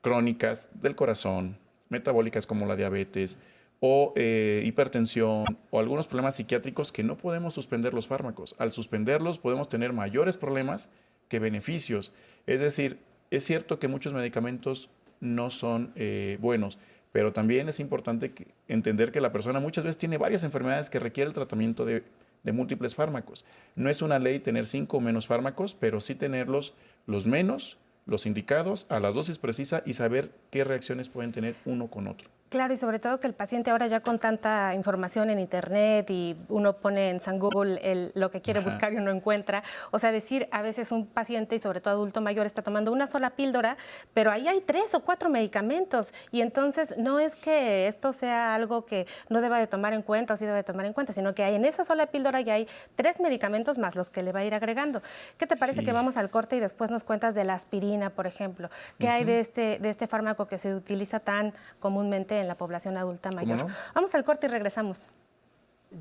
crónicas 0.00 0.70
del 0.72 0.96
corazón, 0.96 1.58
metabólicas 1.90 2.46
como 2.46 2.64
la 2.66 2.76
diabetes 2.76 3.38
o 3.80 4.12
eh, 4.16 4.62
hipertensión 4.64 5.44
o 5.70 5.80
algunos 5.80 6.06
problemas 6.06 6.36
psiquiátricos 6.36 6.92
que 6.92 7.02
no 7.02 7.16
podemos 7.16 7.54
suspender 7.54 7.94
los 7.94 8.06
fármacos. 8.06 8.54
Al 8.58 8.72
suspenderlos 8.72 9.38
podemos 9.38 9.68
tener 9.68 9.92
mayores 9.92 10.36
problemas 10.36 10.88
que 11.28 11.38
beneficios. 11.38 12.12
Es 12.46 12.60
decir, 12.60 12.98
es 13.30 13.44
cierto 13.44 13.78
que 13.78 13.88
muchos 13.88 14.12
medicamentos 14.12 14.90
no 15.20 15.50
son 15.50 15.92
eh, 15.96 16.38
buenos, 16.40 16.78
pero 17.12 17.32
también 17.32 17.68
es 17.68 17.80
importante 17.80 18.32
entender 18.68 19.12
que 19.12 19.20
la 19.20 19.32
persona 19.32 19.60
muchas 19.60 19.84
veces 19.84 19.98
tiene 19.98 20.18
varias 20.18 20.44
enfermedades 20.44 20.90
que 20.90 20.98
requiere 20.98 21.28
el 21.28 21.34
tratamiento 21.34 21.84
de, 21.84 22.04
de 22.42 22.52
múltiples 22.52 22.94
fármacos. 22.94 23.44
No 23.76 23.88
es 23.88 24.02
una 24.02 24.18
ley 24.18 24.40
tener 24.40 24.66
cinco 24.66 24.98
o 24.98 25.00
menos 25.00 25.26
fármacos, 25.26 25.74
pero 25.74 26.00
sí 26.00 26.14
tenerlos 26.14 26.74
los 27.06 27.26
menos 27.26 27.78
los 28.06 28.26
indicados 28.26 28.86
a 28.88 29.00
las 29.00 29.14
dosis 29.14 29.38
precisas 29.38 29.82
y 29.86 29.94
saber 29.94 30.32
qué 30.50 30.64
reacciones 30.64 31.08
pueden 31.08 31.32
tener 31.32 31.54
uno 31.64 31.88
con 31.88 32.08
otro. 32.08 32.28
Claro, 32.50 32.74
y 32.74 32.76
sobre 32.76 32.98
todo 32.98 33.20
que 33.20 33.28
el 33.28 33.32
paciente 33.32 33.70
ahora 33.70 33.86
ya 33.86 34.00
con 34.00 34.18
tanta 34.18 34.74
información 34.74 35.30
en 35.30 35.38
Internet 35.38 36.10
y 36.10 36.36
uno 36.48 36.78
pone 36.78 37.10
en 37.10 37.20
San 37.20 37.38
Google 37.38 38.10
lo 38.14 38.32
que 38.32 38.42
quiere 38.42 38.58
buscar 38.58 38.92
y 38.92 38.96
uno 38.96 39.12
encuentra, 39.12 39.62
o 39.92 40.00
sea, 40.00 40.10
decir 40.10 40.48
a 40.50 40.60
veces 40.60 40.90
un 40.90 41.06
paciente 41.06 41.54
y 41.54 41.60
sobre 41.60 41.80
todo 41.80 41.94
adulto 41.94 42.20
mayor 42.20 42.46
está 42.46 42.62
tomando 42.62 42.90
una 42.90 43.06
sola 43.06 43.30
píldora, 43.30 43.76
pero 44.14 44.32
ahí 44.32 44.48
hay 44.48 44.62
tres 44.62 44.92
o 44.96 45.04
cuatro 45.04 45.30
medicamentos 45.30 46.12
y 46.32 46.40
entonces 46.40 46.98
no 46.98 47.20
es 47.20 47.36
que 47.36 47.86
esto 47.86 48.12
sea 48.12 48.52
algo 48.56 48.84
que 48.84 49.06
no 49.28 49.40
deba 49.42 49.60
de 49.60 49.68
tomar 49.68 49.92
en 49.92 50.02
cuenta 50.02 50.34
o 50.34 50.36
sí 50.36 50.44
debe 50.44 50.56
de 50.56 50.64
tomar 50.64 50.86
en 50.86 50.92
cuenta, 50.92 51.12
sino 51.12 51.36
que 51.36 51.44
hay 51.44 51.54
en 51.54 51.64
esa 51.64 51.84
sola 51.84 52.06
píldora 52.06 52.40
ya 52.40 52.54
hay 52.54 52.66
tres 52.96 53.20
medicamentos 53.20 53.78
más 53.78 53.94
los 53.94 54.10
que 54.10 54.24
le 54.24 54.32
va 54.32 54.40
a 54.40 54.44
ir 54.44 54.54
agregando. 54.54 55.02
¿Qué 55.38 55.46
te 55.46 55.56
parece 55.56 55.84
que 55.84 55.92
vamos 55.92 56.16
al 56.16 56.30
corte 56.30 56.56
y 56.56 56.60
después 56.60 56.90
nos 56.90 57.04
cuentas 57.04 57.36
de 57.36 57.44
la 57.44 57.54
aspirina, 57.54 58.10
por 58.10 58.26
ejemplo? 58.26 58.70
¿Qué 58.98 59.08
hay 59.08 59.22
de 59.22 59.38
este, 59.38 59.78
de 59.78 59.88
este 59.88 60.08
fármaco 60.08 60.48
que 60.48 60.58
se 60.58 60.74
utiliza 60.74 61.20
tan 61.20 61.54
comúnmente 61.78 62.39
en 62.40 62.48
la 62.48 62.56
población 62.56 62.96
adulta 62.96 63.30
mayor. 63.30 63.66
Vamos 63.94 64.14
al 64.14 64.24
corte 64.24 64.46
y 64.46 64.50
regresamos. 64.50 65.06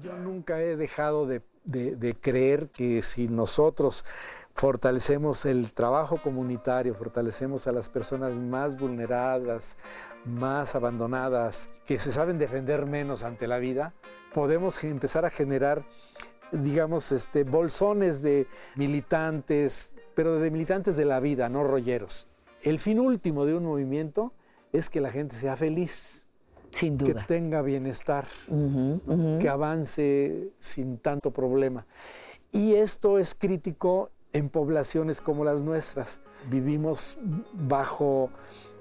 Yo 0.04 0.16
nunca 0.18 0.62
he 0.62 0.76
dejado 0.76 1.26
de, 1.26 1.42
creer 2.22 2.70
que 2.70 3.02
si 3.02 3.28
nosotros 3.28 4.06
fortalecemos 4.54 5.46
el 5.46 5.74
trabajo 5.74 6.18
comunitario, 6.18 6.94
fortalecemos 6.94 7.66
a 7.66 7.72
las 7.72 7.90
personas 7.90 8.34
más 8.36 8.78
vulneradas, 8.78 9.78
más 10.26 10.76
abandonadas, 10.76 11.70
que 11.86 12.00
se 12.00 12.12
saben 12.12 12.38
defender 12.38 12.86
menos 12.86 13.24
ante 13.24 13.48
la 13.48 13.58
vida, 13.58 13.94
podemos 14.34 14.84
empezar 14.84 15.26
a 15.26 15.32
generar, 15.32 15.84
digamos, 16.52 17.12
este, 17.12 17.44
bolsones 17.44 18.22
de 18.22 18.48
militantes, 18.76 19.96
pero 20.14 20.36
de 20.40 20.52
militantes 20.52 20.98
de 20.98 21.06
la 21.06 21.20
vida, 21.20 21.50
no 21.50 21.64
rolleros. 21.64 22.28
El 22.62 22.80
fin 22.80 23.00
último 23.00 23.46
de 23.46 23.56
un 23.56 23.66
movimiento 23.66 24.34
es 24.72 24.90
que 24.90 25.02
la 25.02 25.12
gente 25.12 25.36
sea 25.36 25.56
feliz. 25.56 26.29
Sin 26.72 26.98
duda. 26.98 27.22
Que 27.22 27.28
tenga 27.28 27.62
bienestar, 27.62 28.28
que 29.40 29.50
avance 29.50 30.50
sin 30.58 30.98
tanto 30.98 31.32
problema. 31.32 31.86
Y 32.52 32.76
esto 32.76 33.20
es 33.20 33.36
crítico 33.36 34.12
en 34.34 34.50
poblaciones 34.50 35.22
como 35.22 35.44
las 35.44 35.62
nuestras. 35.62 36.22
Vivimos 36.50 37.18
bajo 37.54 38.30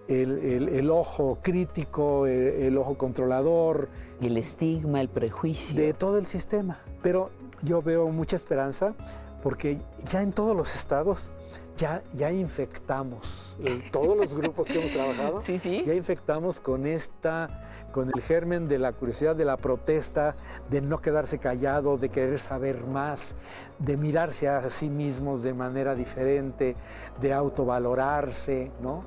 el, 0.09 0.91
ojo 0.91 1.39
crítico, 1.43 2.27
el, 2.27 2.77
ojo 2.79 2.97
controlador. 2.97 3.89
El 4.21 4.37
estigma, 4.37 5.01
el 5.01 5.09
prejuicio. 5.09 5.81
De 5.81 5.93
todo 5.93 6.19
el 6.19 6.27
sistema. 6.27 6.81
Pero 7.03 7.31
yo 7.63 7.83
veo 7.83 8.09
mucha 8.09 8.37
esperanza 8.37 8.95
porque 9.43 9.79
ya 10.07 10.23
en 10.23 10.33
todos 10.33 10.57
los 10.57 10.75
estados 10.75 11.33
ya, 11.79 12.03
ya 12.13 12.31
infectamos, 12.31 13.57
todos 13.91 14.17
los 14.17 14.35
grupos 14.35 14.67
que 14.67 14.79
hemos 14.79 14.93
trabajado, 14.93 15.43
sí, 15.47 15.59
sí. 15.59 15.85
ya 15.87 15.95
infectamos 15.95 16.61
con 16.61 16.87
esta 16.87 17.49
con 17.93 18.11
el 18.15 18.21
germen 18.21 18.69
de 18.69 18.79
la 18.79 18.93
curiosidad, 18.93 19.35
de 19.35 19.47
la 19.47 19.57
protesta, 19.57 20.37
de 20.69 20.83
no 20.83 20.99
quedarse 20.99 21.39
callado, 21.39 21.97
de 21.97 22.11
querer 22.11 22.39
saber 22.39 22.85
más, 22.85 23.35
de 23.79 23.97
mirarse 23.97 24.47
a 24.47 24.69
sí 24.69 24.91
mismos 24.91 25.43
de 25.43 25.55
manera 25.55 25.95
diferente, 25.95 26.77
de 27.21 27.33
autovalorarse, 27.33 28.71
¿no? 28.83 29.05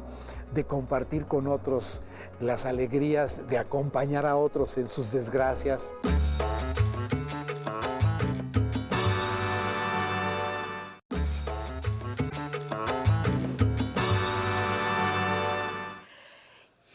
de 0.54 0.64
compartir 0.64 1.26
con 1.26 1.48
otros 1.48 2.02
las 2.40 2.66
alegrías, 2.66 3.48
de 3.48 3.60
acompañar 3.60 4.26
a 4.26 4.36
otros 4.36 4.78
en 4.78 4.88
sus 4.88 5.12
desgracias. 5.12 5.94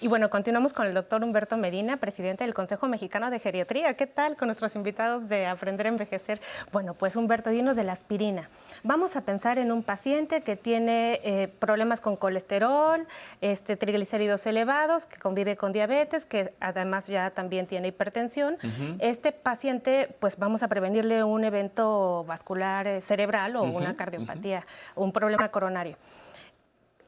Y 0.07 0.09
bueno, 0.09 0.31
continuamos 0.31 0.73
con 0.73 0.87
el 0.87 0.95
doctor 0.95 1.25
Humberto 1.25 1.57
Medina, 1.57 1.97
presidente 1.97 2.45
del 2.45 2.55
Consejo 2.55 2.87
Mexicano 2.87 3.29
de 3.29 3.41
Geriatría. 3.41 3.95
¿Qué 3.95 4.07
tal 4.07 4.37
con 4.37 4.47
nuestros 4.47 4.77
invitados 4.77 5.29
de 5.29 5.47
Aprender 5.47 5.87
a 5.87 5.89
Envejecer? 5.89 6.41
Bueno, 6.71 6.95
pues 6.95 7.17
Humberto, 7.17 7.51
dinos 7.51 7.75
de 7.75 7.83
la 7.83 7.95
aspirina. 7.95 8.49
Vamos 8.85 9.17
a 9.17 9.23
pensar 9.23 9.59
en 9.59 9.73
un 9.73 9.83
paciente 9.83 10.43
que 10.43 10.55
tiene 10.55 11.21
eh, 11.25 11.49
problemas 11.59 12.01
con 12.01 12.15
colesterol, 12.15 13.05
este, 13.41 13.77
triglicéridos 13.77 14.47
elevados, 14.47 15.07
que 15.07 15.19
convive 15.19 15.57
con 15.57 15.73
diabetes, 15.73 16.25
que 16.25 16.55
además 16.61 17.09
ya 17.09 17.31
también 17.31 17.67
tiene 17.67 17.89
hipertensión. 17.89 18.59
Este 19.01 19.33
paciente, 19.33 20.15
pues 20.21 20.37
vamos 20.37 20.63
a 20.63 20.69
prevenirle 20.69 21.25
un 21.25 21.43
evento 21.43 22.23
vascular 22.29 22.87
eh, 22.87 23.01
cerebral 23.01 23.57
o 23.57 23.65
una 23.65 23.97
cardiopatía, 23.97 24.65
un 24.95 25.11
problema 25.11 25.49
coronario 25.49 25.97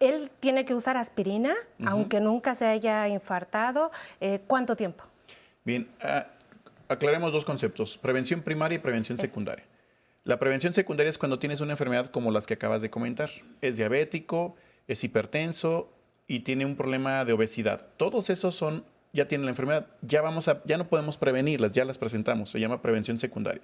él 0.00 0.30
tiene 0.40 0.64
que 0.64 0.74
usar 0.74 0.96
aspirina, 0.96 1.54
aunque 1.84 2.20
nunca 2.20 2.54
se 2.54 2.66
haya 2.66 3.08
infartado. 3.08 3.90
Eh, 4.20 4.40
¿Cuánto 4.46 4.76
tiempo? 4.76 5.04
Bien, 5.64 5.88
ah, 6.00 6.26
aclaremos 6.88 7.32
dos 7.32 7.44
conceptos, 7.44 7.98
prevención 7.98 8.42
primaria 8.42 8.76
y 8.76 8.78
prevención 8.78 9.18
secundaria. 9.18 9.64
La 10.24 10.38
prevención 10.38 10.72
secundaria 10.72 11.10
es 11.10 11.18
cuando 11.18 11.38
tienes 11.38 11.60
una 11.60 11.72
enfermedad 11.72 12.08
como 12.08 12.30
las 12.30 12.46
que 12.46 12.54
acabas 12.54 12.82
de 12.82 12.90
comentar. 12.90 13.30
Es 13.60 13.76
diabético, 13.76 14.56
es 14.86 15.02
hipertenso 15.04 15.90
y 16.26 16.40
tiene 16.40 16.66
un 16.66 16.76
problema 16.76 17.24
de 17.24 17.32
obesidad. 17.32 17.86
Todos 17.96 18.28
esos 18.28 18.54
son, 18.54 18.84
ya 19.12 19.26
tienen 19.26 19.46
la 19.46 19.52
enfermedad, 19.52 19.86
ya, 20.02 20.20
vamos 20.20 20.48
a, 20.48 20.62
ya 20.64 20.76
no 20.76 20.88
podemos 20.88 21.16
prevenirlas, 21.16 21.72
ya 21.72 21.84
las 21.84 21.98
presentamos, 21.98 22.50
se 22.50 22.60
llama 22.60 22.82
prevención 22.82 23.18
secundaria. 23.18 23.62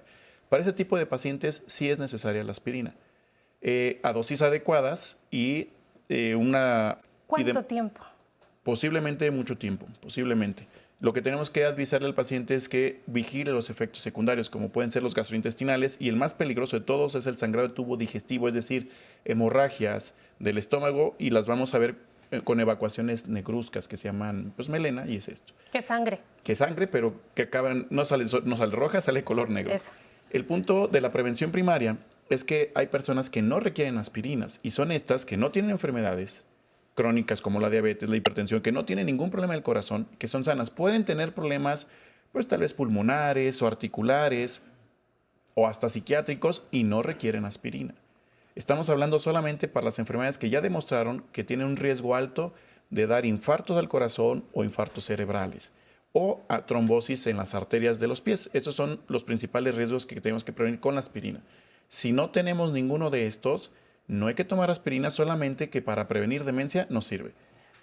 Para 0.49 0.63
ese 0.63 0.73
tipo 0.73 0.97
de 0.97 1.05
pacientes 1.05 1.63
sí 1.67 1.89
es 1.89 1.99
necesaria 1.99 2.43
la 2.43 2.51
aspirina. 2.51 2.95
Eh, 3.61 3.99
a 4.03 4.13
dosis 4.13 4.41
adecuadas 4.41 5.17
y 5.31 5.69
eh, 6.09 6.35
una... 6.35 6.99
¿Cuánto 7.27 7.63
tiempo? 7.63 8.01
Posiblemente 8.63 9.29
mucho 9.31 9.57
tiempo, 9.57 9.87
posiblemente. 10.01 10.67
Lo 10.99 11.13
que 11.13 11.21
tenemos 11.21 11.49
que 11.49 11.65
avisarle 11.65 12.07
al 12.07 12.15
paciente 12.15 12.55
es 12.55 12.69
que 12.69 13.01
vigile 13.05 13.51
los 13.51 13.69
efectos 13.69 14.01
secundarios, 14.01 14.49
como 14.49 14.69
pueden 14.69 14.91
ser 14.91 15.03
los 15.03 15.13
gastrointestinales, 15.13 15.97
y 15.99 16.07
el 16.07 16.15
más 16.15 16.33
peligroso 16.33 16.79
de 16.79 16.85
todos 16.85 17.15
es 17.15 17.27
el 17.27 17.37
sangrado 17.37 17.67
de 17.67 17.73
tubo 17.73 17.97
digestivo, 17.97 18.47
es 18.47 18.53
decir, 18.53 18.89
hemorragias 19.25 20.13
del 20.39 20.57
estómago, 20.57 21.15
y 21.19 21.31
las 21.31 21.47
vamos 21.47 21.75
a 21.75 21.79
ver 21.79 21.95
eh, 22.31 22.41
con 22.41 22.59
evacuaciones 22.59 23.27
negruzcas 23.27 23.87
que 23.87 23.97
se 23.97 24.07
llaman 24.07 24.53
pues 24.55 24.69
melena, 24.69 25.05
y 25.05 25.17
es 25.17 25.27
esto. 25.27 25.53
¿Qué 25.71 25.81
sangre? 25.81 26.21
Que 26.43 26.55
sangre, 26.55 26.87
pero 26.87 27.19
que 27.35 27.43
acaban, 27.43 27.87
no 27.89 28.05
sale, 28.05 28.25
no 28.45 28.55
sale 28.55 28.71
roja, 28.71 29.01
sale 29.01 29.23
color 29.23 29.49
negro. 29.49 29.75
El 30.31 30.45
punto 30.45 30.87
de 30.87 31.01
la 31.01 31.11
prevención 31.11 31.51
primaria 31.51 31.97
es 32.29 32.43
que 32.43 32.71
hay 32.75 32.87
personas 32.87 33.29
que 33.29 33.41
no 33.41 33.59
requieren 33.59 33.97
aspirinas 33.97 34.59
y 34.63 34.71
son 34.71 34.91
estas 34.91 35.25
que 35.25 35.37
no 35.37 35.51
tienen 35.51 35.71
enfermedades 35.71 36.43
crónicas 36.95 37.41
como 37.41 37.59
la 37.59 37.69
diabetes, 37.69 38.09
la 38.09 38.15
hipertensión, 38.15 38.61
que 38.61 38.71
no 38.71 38.85
tienen 38.85 39.05
ningún 39.05 39.29
problema 39.29 39.53
del 39.53 39.63
corazón, 39.63 40.07
que 40.17 40.27
son 40.27 40.43
sanas. 40.43 40.71
Pueden 40.71 41.05
tener 41.05 41.33
problemas, 41.33 41.87
pues 42.31 42.47
tal 42.47 42.61
vez 42.61 42.73
pulmonares 42.73 43.61
o 43.61 43.67
articulares, 43.67 44.61
o 45.53 45.67
hasta 45.67 45.89
psiquiátricos 45.89 46.67
y 46.71 46.83
no 46.83 47.01
requieren 47.03 47.45
aspirina. 47.45 47.95
Estamos 48.55 48.89
hablando 48.89 49.19
solamente 49.19 49.67
para 49.67 49.85
las 49.85 49.99
enfermedades 49.99 50.37
que 50.37 50.49
ya 50.49 50.61
demostraron 50.61 51.23
que 51.31 51.43
tienen 51.43 51.67
un 51.67 51.77
riesgo 51.77 52.15
alto 52.15 52.53
de 52.89 53.07
dar 53.07 53.25
infartos 53.25 53.77
al 53.77 53.89
corazón 53.89 54.45
o 54.53 54.63
infartos 54.63 55.05
cerebrales 55.05 55.71
o 56.13 56.41
a 56.47 56.65
trombosis 56.65 57.27
en 57.27 57.35
las 57.35 57.55
arterias 57.55 57.99
de 57.99 58.07
los 58.07 58.21
pies. 58.21 58.49
Estos 58.53 58.75
son 58.75 59.01
los 59.09 59.25
principales 59.25 59.75
riesgos 59.75 60.05
que 60.05 60.21
tenemos 60.21 60.45
que 60.45 60.53
prevenir 60.53 60.79
con 60.79 60.95
la 60.95 61.01
aspirina. 61.01 61.41
Si 61.89 62.11
no 62.11 62.29
tenemos 62.29 62.71
ninguno 62.71 63.09
de 63.09 63.27
estos, 63.27 63.71
no 64.07 64.27
hay 64.27 64.35
que 64.35 64.45
tomar 64.45 64.71
aspirina 64.71 65.11
solamente 65.11 65.69
que 65.69 65.81
para 65.81 66.07
prevenir 66.07 66.43
demencia 66.43 66.87
no 66.89 67.01
sirve 67.01 67.33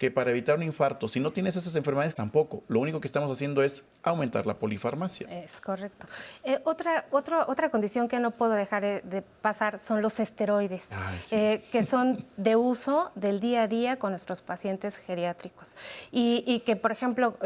que 0.03 0.11
para 0.11 0.31
evitar 0.31 0.57
un 0.57 0.63
infarto. 0.63 1.07
Si 1.07 1.21
no 1.21 1.31
tienes 1.31 1.55
esas 1.55 1.75
enfermedades, 1.77 2.13
tampoco. 2.13 2.61
Lo 2.67 2.81
único 2.81 2.99
que 2.99 3.07
estamos 3.07 3.31
haciendo 3.31 3.63
es 3.63 3.85
aumentar 4.01 4.45
la 4.45 4.55
polifarmacia. 4.55 5.29
Es 5.29 5.61
correcto. 5.61 6.07
Eh, 6.43 6.59
otra, 6.65 7.05
otra, 7.09 7.45
otra 7.47 7.69
condición 7.69 8.09
que 8.09 8.19
no 8.19 8.31
puedo 8.31 8.51
dejar 8.51 8.83
eh, 8.83 9.01
de 9.05 9.21
pasar 9.21 9.79
son 9.79 10.01
los 10.01 10.19
esteroides, 10.19 10.89
eh, 11.31 11.63
que 11.71 11.83
son 11.83 12.25
de 12.35 12.57
uso 12.57 13.11
del 13.15 13.39
día 13.39 13.63
a 13.63 13.67
día 13.69 13.97
con 13.97 14.11
nuestros 14.11 14.41
pacientes 14.41 14.97
geriátricos. 14.97 15.77
Y, 16.11 16.43
y 16.45 16.59
que, 16.61 16.75
por 16.75 16.91
ejemplo, 16.91 17.37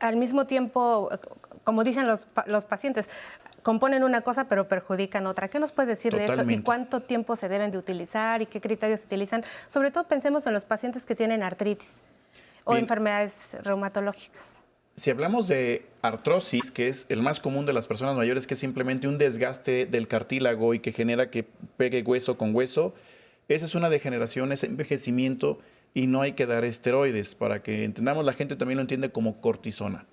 al 0.00 0.16
mismo 0.16 0.46
tiempo, 0.46 1.10
como 1.62 1.84
dicen 1.84 2.08
los, 2.08 2.26
los 2.46 2.64
pacientes, 2.64 3.06
componen 3.64 4.04
una 4.04 4.20
cosa 4.20 4.46
pero 4.46 4.68
perjudican 4.68 5.26
otra. 5.26 5.48
¿Qué 5.48 5.58
nos 5.58 5.72
puedes 5.72 5.88
decir 5.88 6.14
de 6.14 6.26
esto 6.26 6.48
y 6.48 6.60
cuánto 6.60 7.00
tiempo 7.00 7.34
se 7.34 7.48
deben 7.48 7.72
de 7.72 7.78
utilizar 7.78 8.40
y 8.42 8.46
qué 8.46 8.60
criterios 8.60 9.00
se 9.00 9.06
utilizan? 9.06 9.42
Sobre 9.68 9.90
todo 9.90 10.04
pensemos 10.04 10.46
en 10.46 10.52
los 10.52 10.64
pacientes 10.64 11.04
que 11.04 11.16
tienen 11.16 11.42
artritis 11.42 11.94
o 12.62 12.76
enfermedades 12.76 13.34
reumatológicas. 13.64 14.42
Si 14.96 15.10
hablamos 15.10 15.48
de 15.48 15.86
artrosis, 16.02 16.70
que 16.70 16.88
es 16.88 17.06
el 17.08 17.20
más 17.20 17.40
común 17.40 17.66
de 17.66 17.72
las 17.72 17.88
personas 17.88 18.14
mayores, 18.14 18.46
que 18.46 18.54
es 18.54 18.60
simplemente 18.60 19.08
un 19.08 19.18
desgaste 19.18 19.86
del 19.86 20.06
cartílago 20.06 20.74
y 20.74 20.78
que 20.78 20.92
genera 20.92 21.30
que 21.30 21.42
pegue 21.76 22.02
hueso 22.02 22.38
con 22.38 22.54
hueso, 22.54 22.94
esa 23.48 23.66
es 23.66 23.74
una 23.74 23.90
degeneración, 23.90 24.52
es 24.52 24.62
envejecimiento 24.62 25.58
y 25.94 26.06
no 26.06 26.20
hay 26.20 26.32
que 26.32 26.46
dar 26.46 26.64
esteroides. 26.64 27.34
Para 27.34 27.62
que 27.62 27.84
entendamos, 27.84 28.24
la 28.24 28.34
gente 28.34 28.56
también 28.56 28.76
lo 28.76 28.82
entiende 28.82 29.10
como 29.10 29.40
cortisona 29.40 30.06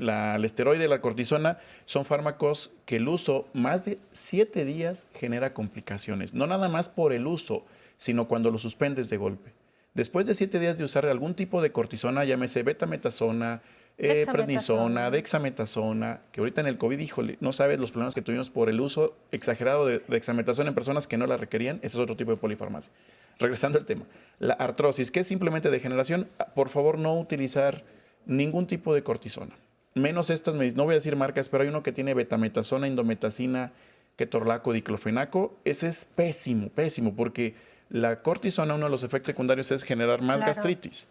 la, 0.00 0.36
el 0.36 0.44
esteroide 0.44 0.84
y 0.84 0.88
la 0.88 1.00
cortisona 1.00 1.58
son 1.84 2.04
fármacos 2.04 2.72
que 2.84 2.96
el 2.96 3.08
uso 3.08 3.48
más 3.52 3.84
de 3.84 3.98
siete 4.12 4.64
días 4.64 5.08
genera 5.14 5.54
complicaciones. 5.54 6.34
No 6.34 6.46
nada 6.46 6.68
más 6.68 6.88
por 6.88 7.12
el 7.12 7.26
uso, 7.26 7.64
sino 7.98 8.28
cuando 8.28 8.50
lo 8.50 8.58
suspendes 8.58 9.08
de 9.08 9.16
golpe. 9.16 9.52
Después 9.94 10.26
de 10.26 10.34
siete 10.34 10.58
días 10.58 10.76
de 10.76 10.84
usar 10.84 11.06
algún 11.06 11.34
tipo 11.34 11.62
de 11.62 11.72
cortisona, 11.72 12.24
llámese 12.24 12.62
betametasona, 12.62 13.62
eh, 13.96 14.26
prednisona, 14.30 15.10
dexametasona, 15.10 16.20
que 16.30 16.40
ahorita 16.40 16.60
en 16.60 16.66
el 16.66 16.76
COVID, 16.76 16.98
híjole, 16.98 17.38
no 17.40 17.52
sabes 17.52 17.80
los 17.80 17.92
problemas 17.92 18.14
que 18.14 18.20
tuvimos 18.20 18.50
por 18.50 18.68
el 18.68 18.78
uso 18.80 19.16
exagerado 19.32 19.86
de 19.86 20.00
dexametasona 20.06 20.68
en 20.68 20.74
personas 20.74 21.06
que 21.06 21.16
no 21.16 21.26
la 21.26 21.38
requerían. 21.38 21.76
Ese 21.76 21.96
es 21.96 22.02
otro 22.02 22.14
tipo 22.14 22.30
de 22.30 22.36
polifarmacia. 22.36 22.92
Regresando 23.38 23.78
al 23.78 23.86
tema, 23.86 24.04
la 24.38 24.52
artrosis, 24.54 25.10
que 25.10 25.20
es 25.20 25.26
simplemente 25.26 25.70
degeneración, 25.70 26.28
por 26.54 26.68
favor 26.68 26.98
no 26.98 27.18
utilizar 27.18 27.84
ningún 28.26 28.66
tipo 28.66 28.92
de 28.92 29.02
cortisona 29.02 29.54
menos 29.96 30.30
estas 30.30 30.54
no 30.54 30.84
voy 30.84 30.92
a 30.92 30.96
decir 30.96 31.16
marcas, 31.16 31.48
pero 31.48 31.62
hay 31.62 31.68
uno 31.68 31.82
que 31.82 31.92
tiene 31.92 32.14
betametasona, 32.14 32.86
indometacina, 32.86 33.72
ketorlaco, 34.16 34.72
diclofenaco. 34.72 35.56
Ese 35.64 35.88
es 35.88 36.04
pésimo, 36.04 36.68
pésimo, 36.68 37.14
porque 37.14 37.54
la 37.88 38.22
cortisona, 38.22 38.74
uno 38.74 38.86
de 38.86 38.90
los 38.90 39.02
efectos 39.02 39.28
secundarios 39.28 39.70
es 39.70 39.84
generar 39.84 40.22
más 40.22 40.42
gastritis, 40.42 41.08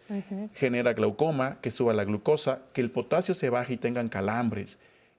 genera 0.54 0.92
glaucoma, 0.92 1.58
que 1.60 1.70
suba 1.70 1.92
la 1.94 2.04
glucosa, 2.04 2.60
que 2.72 2.80
el 2.80 2.90
potasio 2.90 3.34
se 3.34 3.50
baje 3.50 3.74
y 3.74 3.76
tengan 3.76 4.08
calambres. 4.08 4.78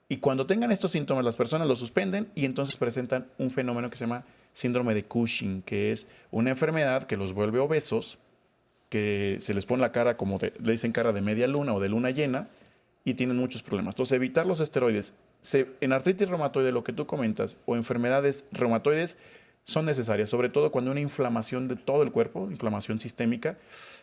Y 0.10 0.18
cuando 0.18 0.46
tengan 0.46 0.72
estos 0.72 0.92
síntomas, 0.92 1.26
las 1.26 1.36
personas 1.36 1.68
lo 1.68 1.76
suspenden 1.76 2.30
y 2.36 2.46
entonces 2.46 2.78
presentan 2.78 3.28
un 3.38 3.52
fenómeno 3.52 3.90
que 3.90 3.98
se 3.98 4.06
llama 4.06 4.24
síndrome 4.54 4.94
de 4.94 5.04
Cushing, 5.04 5.62
que 5.64 5.92
es 5.92 6.08
una 6.32 6.52
enfermedad 6.52 7.04
que 7.04 7.18
los 7.18 7.34
vuelve 7.34 7.60
obesos, 7.60 8.18
que 8.90 9.38
se 9.42 9.54
les 9.54 9.66
pone 9.66 9.82
la 9.82 9.92
cara 9.92 10.16
como 10.16 10.40
le 10.40 10.72
dicen 10.72 10.94
cara 10.94 11.12
de 11.12 11.22
media 11.22 11.48
luna 11.48 11.74
o 11.74 11.80
de 11.82 11.90
luna 11.90 12.12
llena, 12.12 12.48
y 13.08 13.14
tienen 13.14 13.38
muchos 13.38 13.64
problemas. 13.64 13.94
Entonces, 13.96 14.18
evitar 14.18 14.46
los 14.46 14.60
esteroides. 14.60 15.14
en 15.54 15.94
artritis 15.94 16.28
reumatoide, 16.28 16.74
lo 16.74 16.84
que 16.84 16.92
tú 16.92 17.08
comentas, 17.08 17.56
o 17.66 17.78
enfermedades 17.78 18.44
reumatoides, 18.52 19.16
son 19.64 19.86
necesarias, 19.86 20.30
sobre 20.30 20.50
todo 20.50 20.74
cuando 20.74 20.92
hay 20.92 20.94
una 20.94 21.02
inflamación 21.02 21.70
de 21.70 21.78
todo 21.78 22.04
el 22.04 22.12
cuerpo, 22.12 22.50
inflamación 22.52 23.00
sistémica, 23.00 23.58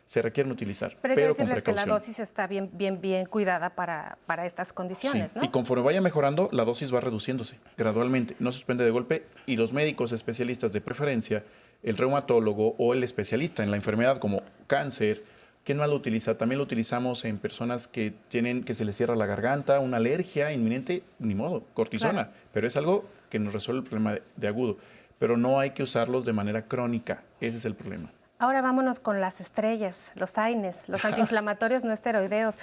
se 0.07 0.23
requieren 0.23 0.51
utilizar. 0.51 0.97
Pero 1.03 1.12
hay 1.12 1.21
que 1.21 1.27
decirles 1.29 1.62
que 1.62 1.73
la 1.73 1.85
dosis 1.85 2.19
está 2.19 2.47
bien, 2.47 2.71
bien, 2.73 3.03
bien 3.03 3.27
cuidada 3.27 3.75
para, 3.75 4.17
para 4.25 4.47
estas 4.47 4.73
condiciones, 4.73 5.37
¿no? 5.37 5.45
Y 5.45 5.49
conforme 5.49 5.85
vaya 5.85 6.01
mejorando, 6.01 6.49
la 6.51 6.64
dosis 6.64 6.93
va 6.93 7.01
reduciéndose 7.01 7.59
gradualmente, 7.77 8.37
no 8.38 8.53
se 8.53 8.59
suspende 8.59 8.85
de 8.85 8.90
golpe, 8.90 9.27
y 9.45 9.57
los 9.57 9.75
médicos 9.75 10.12
especialistas 10.12 10.73
de 10.73 10.81
preferencia, 10.81 11.45
el 11.83 11.99
reumatólogo 11.99 12.75
o 12.79 12.95
el 12.95 13.05
especialista 13.05 13.62
en 13.62 13.71
la 13.71 13.77
enfermedad 13.77 14.17
como 14.17 14.43
cáncer, 14.67 15.25
¿Quién 15.64 15.79
más 15.79 15.88
lo 15.88 15.96
utiliza? 15.96 16.37
También 16.37 16.59
lo 16.59 16.64
utilizamos 16.64 17.24
en 17.24 17.38
personas 17.38 17.88
que 17.88 18.12
tienen 18.29 18.64
que 18.64 18.74
se 18.74 18.85
les 18.85 18.96
cierra 18.96 19.16
la 19.16 19.24
garganta, 19.24 19.81
una 19.81 19.96
alergia 19.96 20.53
inminente, 20.53 21.03
ni 21.18 21.35
modo, 21.35 21.64
cortisona, 21.72 22.33
pero 22.53 22.66
es 22.68 22.77
algo 22.77 23.09
que 23.31 23.38
nos 23.38 23.55
resuelve 23.55 23.81
el 23.81 23.88
problema 23.88 24.18
de 24.37 24.46
agudo. 24.46 24.77
Pero 25.18 25.38
no 25.38 25.59
hay 25.59 25.70
que 25.70 25.83
usarlos 25.83 26.27
de 26.27 26.35
manera 26.35 26.66
crónica, 26.66 27.22
ese 27.40 27.57
es 27.57 27.64
el 27.64 27.74
problema. 27.74 28.12
Ahora 28.40 28.62
vámonos 28.62 28.99
con 28.99 29.20
las 29.20 29.40
estrellas, 29.40 29.97
los 30.16 30.37
AINES, 30.37 30.88
los 30.88 31.05
antiinflamatorios 31.05 31.85
no 31.85 31.92
esteroideos. 31.92 32.57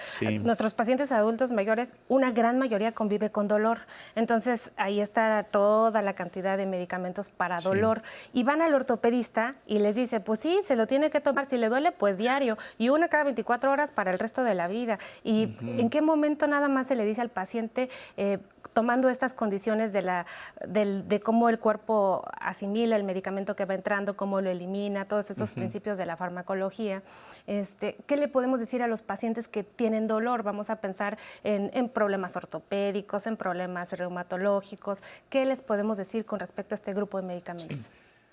Nuestros 0.43 0.73
pacientes 0.73 1.13
adultos 1.13 1.53
mayores, 1.53 1.93
una 2.09 2.31
gran 2.31 2.59
mayoría 2.59 2.91
convive 2.91 3.31
con 3.31 3.47
dolor. 3.47 3.79
Entonces, 4.15 4.71
ahí 4.75 4.99
está 4.99 5.43
toda 5.43 6.01
la 6.01 6.13
cantidad 6.13 6.57
de 6.57 6.65
medicamentos 6.65 7.29
para 7.29 7.61
dolor. 7.61 8.01
Y 8.33 8.43
van 8.43 8.61
al 8.61 8.73
ortopedista 8.73 9.55
y 9.65 9.79
les 9.79 9.95
dice, 9.95 10.19
pues 10.19 10.41
sí, 10.41 10.59
se 10.65 10.75
lo 10.75 10.87
tiene 10.87 11.09
que 11.09 11.21
tomar. 11.21 11.47
Si 11.49 11.57
le 11.57 11.69
duele, 11.69 11.93
pues 11.93 12.17
diario. 12.17 12.57
Y 12.77 12.89
una 12.89 13.07
cada 13.07 13.23
24 13.23 13.71
horas 13.71 13.93
para 13.93 14.11
el 14.11 14.19
resto 14.19 14.43
de 14.43 14.55
la 14.55 14.67
vida. 14.67 14.99
¿Y 15.23 15.55
en 15.61 15.89
qué 15.89 16.01
momento 16.01 16.47
nada 16.47 16.67
más 16.67 16.87
se 16.87 16.95
le 16.95 17.05
dice 17.05 17.21
al 17.21 17.29
paciente, 17.29 17.89
eh, 18.17 18.39
tomando 18.73 19.09
estas 19.09 19.33
condiciones 19.33 19.93
de, 19.93 20.01
la, 20.01 20.25
de, 20.67 21.19
cómo 21.21 21.49
el 21.49 21.59
cuerpo 21.59 22.23
asimila 22.39 22.95
el 22.95 23.03
medicamento 23.03 23.55
que 23.55 23.65
va 23.65 23.73
entrando, 23.73 24.15
cómo 24.15 24.41
lo 24.41 24.49
elimina, 24.49 25.05
todos 25.05 25.29
esos 25.31 25.51
principios 25.61 25.97
de 25.97 26.05
la 26.05 26.17
farmacología. 26.17 27.03
Este, 27.47 27.97
¿Qué 28.07 28.17
le 28.17 28.27
podemos 28.27 28.59
decir 28.59 28.81
a 28.81 28.87
los 28.87 29.01
pacientes 29.01 29.47
que 29.47 29.63
tienen 29.63 30.07
dolor? 30.07 30.43
Vamos 30.43 30.69
a 30.69 30.81
pensar 30.81 31.17
en, 31.43 31.89
problemas 31.89 32.35
ortopédicos, 32.35 33.27
en 33.27 33.37
problemas 33.37 33.91
reumatológicos. 33.93 34.99
¿Qué 35.29 35.45
les 35.45 35.61
podemos 35.61 35.97
decir 35.97 36.25
con 36.25 36.39
respecto 36.39 36.73
a 36.73 36.77
este 36.77 36.93
grupo 36.93 37.21
de 37.21 37.27
medicamentos? 37.27 37.89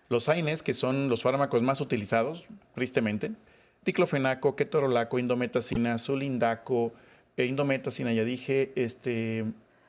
Los 0.08 0.28
AINES, 0.28 0.62
que 0.62 0.74
son 0.74 1.08
los 1.08 1.22
fármacos 1.22 1.62
más 1.62 1.80
utilizados, 1.80 2.46
tristemente, 2.74 3.32
diclofenaco, 3.84 4.56
ketorolaco, 4.56 5.18
indometacina, 5.18 5.98
sulindaco, 5.98 6.92
e 7.36 7.44
indometacina, 7.44 8.12
ya 8.12 8.24
dije, 8.24 8.72
este, 8.74 9.44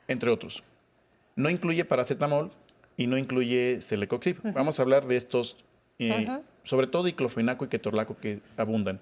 entre 0.06 0.30
otros. 0.30 0.62
No 1.36 1.50
incluye 1.50 1.84
paracetamol 1.84 2.52
y 2.96 3.06
no 3.06 3.18
incluye 3.18 3.80
celecoxib. 3.82 4.36
Vamos 4.54 4.78
a 4.78 4.82
hablar 4.82 5.06
de 5.06 5.16
estos, 5.16 5.56
eh, 5.98 6.28
sobre 6.64 6.86
todo 6.86 7.04
diclofenaco 7.04 7.64
y 7.64 7.68
ketorlaco 7.68 8.16
que 8.16 8.40
abundan. 8.56 9.00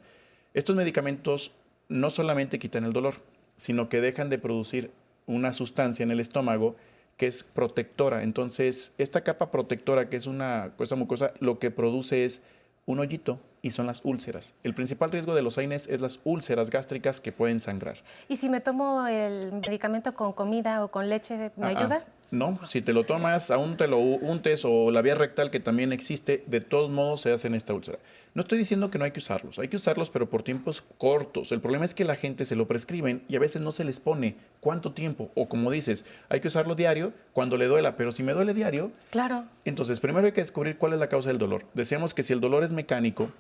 Estos 0.55 0.77
medicamentos 0.77 1.53
no 1.89 2.11
solamente 2.11 2.59
quitan 2.59 2.85
el 2.85 2.93
dolor, 2.93 3.15
sino 3.57 3.89
que 3.89 4.01
dejan 4.01 4.31
de 4.31 4.39
producir 4.39 4.91
una 5.27 5.53
sustancia 5.53 6.03
en 6.03 6.11
el 6.11 6.21
estómago 6.21 6.77
que 7.17 7.27
es 7.27 7.43
protectora. 7.43 8.23
Entonces, 8.23 8.95
esta 8.97 9.23
capa 9.23 9.51
protectora, 9.51 10.09
que 10.09 10.17
es 10.17 10.27
una 10.27 10.73
cosa 10.77 10.97
mucosa, 10.97 11.33
lo 11.41 11.59
que 11.59 11.71
produce 11.71 12.25
es 12.25 12.43
un 12.87 13.01
hoyito 13.01 13.39
y 13.61 13.71
son 13.71 13.87
las 13.87 14.01
úlceras. 14.05 14.55
El 14.63 14.75
principal 14.75 15.11
riesgo 15.11 15.35
de 15.35 15.43
los 15.43 15.59
AINES 15.59 15.89
es 15.89 16.01
las 16.01 16.21
úlceras 16.25 16.71
gástricas 16.71 17.21
que 17.21 17.33
pueden 17.33 17.61
sangrar. 17.61 17.97
¿Y 18.29 18.37
si 18.37 18.49
me 18.49 18.61
tomo 18.61 19.07
el 19.07 19.53
medicamento 19.53 20.15
con 20.15 20.33
comida 20.33 20.83
o 20.85 20.89
con 20.89 21.09
leche, 21.09 21.51
me 21.57 21.67
ayuda? 21.67 22.05
No, 22.31 22.59
si 22.67 22.83
te 22.83 22.93
lo 22.93 23.05
tomas, 23.05 23.51
aún 23.51 23.79
te 23.79 23.89
lo 23.89 23.99
untes 23.99 24.65
o 24.67 24.91
la 24.91 25.01
vía 25.01 25.15
rectal 25.15 25.51
que 25.51 25.61
también 25.61 25.93
existe, 25.93 26.45
de 26.47 26.61
todos 26.61 26.91
modos 26.91 27.23
se 27.23 27.33
hace 27.33 27.47
en 27.47 27.55
esta 27.55 27.73
úlcera. 27.73 27.99
No 28.35 28.43
estoy 28.43 28.59
diciendo 28.59 28.91
que 28.91 28.99
no 28.99 29.07
hay 29.07 29.13
que 29.13 29.21
usarlos, 29.21 29.59
hay 29.59 29.69
que 29.69 29.77
usarlos 29.77 30.11
pero 30.11 30.29
por 30.29 30.43
tiempos 30.43 30.85
cortos. 30.99 31.53
El 31.53 31.61
problema 31.61 31.87
es 31.87 31.95
que 31.95 32.05
la 32.05 32.17
gente 32.17 32.45
se 32.45 32.55
lo 32.55 32.69
prescriben 32.69 33.23
y 33.29 33.37
a 33.37 33.39
veces 33.39 33.63
no 33.63 33.73
se 33.73 33.83
les 33.85 33.99
pone 33.99 34.37
cuánto 34.61 34.93
tiempo 34.93 35.31
o 35.35 35.49
como 35.49 35.71
dices, 35.71 36.05
hay 36.29 36.41
que 36.41 36.49
usarlo 36.49 36.75
diario 36.75 37.15
cuando 37.33 37.57
le 37.57 37.67
duela, 37.67 37.97
pero 37.97 38.13
si 38.13 38.23
me 38.23 38.35
duele 38.35 38.53
diario, 38.53 38.93
claro. 39.11 39.47
Entonces, 39.65 39.99
primero 39.99 40.27
hay 40.27 40.33
que 40.33 40.43
descubrir 40.43 40.77
cuál 40.77 40.93
es 40.93 40.99
la 40.99 41.09
causa 41.09 41.31
del 41.31 41.39
dolor. 41.39 41.65
Decíamos 41.73 42.13
que 42.13 42.23
si 42.23 42.35
el 42.35 42.41
dolor 42.41 42.63
es 42.63 42.73
mecánico, 42.73 43.31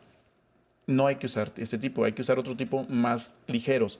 no 0.86 1.06
hay 1.06 1.16
que 1.16 1.26
usar 1.26 1.52
este 1.58 1.76
tipo, 1.76 2.04
hay 2.04 2.12
que 2.12 2.22
usar 2.22 2.38
otro 2.38 2.56
tipo 2.56 2.84
más 2.88 3.34
ligeros 3.46 3.98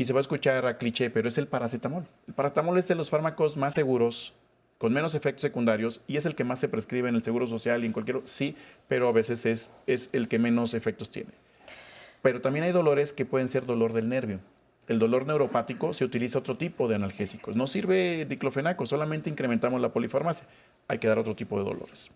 y 0.00 0.06
se 0.06 0.14
va 0.14 0.20
a 0.20 0.22
escuchar 0.22 0.64
a 0.64 0.78
cliché, 0.78 1.10
pero 1.10 1.28
es 1.28 1.36
el 1.36 1.46
paracetamol. 1.46 2.06
El 2.26 2.32
paracetamol 2.32 2.78
es 2.78 2.88
de 2.88 2.94
los 2.94 3.10
fármacos 3.10 3.58
más 3.58 3.74
seguros, 3.74 4.32
con 4.78 4.94
menos 4.94 5.14
efectos 5.14 5.42
secundarios, 5.42 6.00
y 6.08 6.16
es 6.16 6.24
el 6.24 6.34
que 6.34 6.42
más 6.42 6.58
se 6.58 6.70
prescribe 6.70 7.10
en 7.10 7.16
el 7.16 7.22
Seguro 7.22 7.46
Social 7.46 7.82
y 7.82 7.86
en 7.86 7.92
cualquier... 7.92 8.22
Sí, 8.24 8.56
pero 8.88 9.08
a 9.08 9.12
veces 9.12 9.44
es, 9.44 9.70
es 9.86 10.08
el 10.14 10.26
que 10.26 10.38
menos 10.38 10.72
efectos 10.72 11.10
tiene. 11.10 11.32
Pero 12.22 12.40
también 12.40 12.64
hay 12.64 12.72
dolores 12.72 13.12
que 13.12 13.26
pueden 13.26 13.50
ser 13.50 13.66
dolor 13.66 13.92
del 13.92 14.08
nervio. 14.08 14.40
el 14.88 14.98
dolor 14.98 15.26
neuropático, 15.26 15.92
se 15.92 16.06
utiliza 16.06 16.38
otro 16.38 16.56
tipo 16.56 16.88
de 16.88 16.94
analgésicos. 16.94 17.54
No 17.54 17.66
sirve 17.66 18.24
diclofenaco, 18.24 18.86
solamente 18.86 19.28
incrementamos 19.28 19.82
la 19.82 19.92
polifarmacia. 19.92 20.46
Hay 20.88 20.96
que 20.96 21.08
dar 21.08 21.18
otro 21.18 21.36
tipo 21.36 21.58
de 21.58 21.64
dolores. 21.64 22.10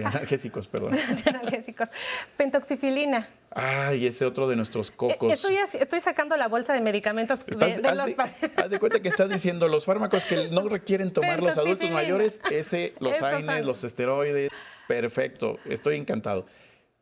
De 0.00 0.04
analgésicos, 0.04 0.68
perdón. 0.68 0.92
de 1.24 1.30
analgésicos. 1.30 1.88
Pentoxifilina. 2.36 3.28
Ay, 3.54 4.06
ese 4.06 4.24
otro 4.24 4.48
de 4.48 4.56
nuestros 4.56 4.88
Eh, 4.90 4.92
cocos. 4.96 5.32
Estoy, 5.32 5.56
estoy 5.56 6.00
sacando 6.00 6.36
la 6.36 6.48
bolsa 6.48 6.72
de 6.72 6.80
medicamentos 6.80 7.44
de, 7.44 7.64
haz, 7.64 7.96
los 7.96 8.06
de, 8.06 8.16
haz 8.56 8.70
de 8.70 8.78
cuenta 8.78 9.00
que 9.00 9.08
estás 9.08 9.28
diciendo 9.28 9.68
los 9.68 9.84
fármacos 9.84 10.24
que 10.24 10.48
no 10.48 10.68
requieren 10.68 11.12
tomar 11.12 11.42
los 11.42 11.56
adultos 11.58 11.90
mayores, 11.90 12.40
ese, 12.50 12.94
los 12.98 13.12
Esos 13.12 13.24
AINES, 13.24 13.56
son. 13.58 13.66
los 13.66 13.84
esteroides, 13.84 14.52
perfecto, 14.88 15.58
estoy 15.66 15.96
encantado. 15.96 16.46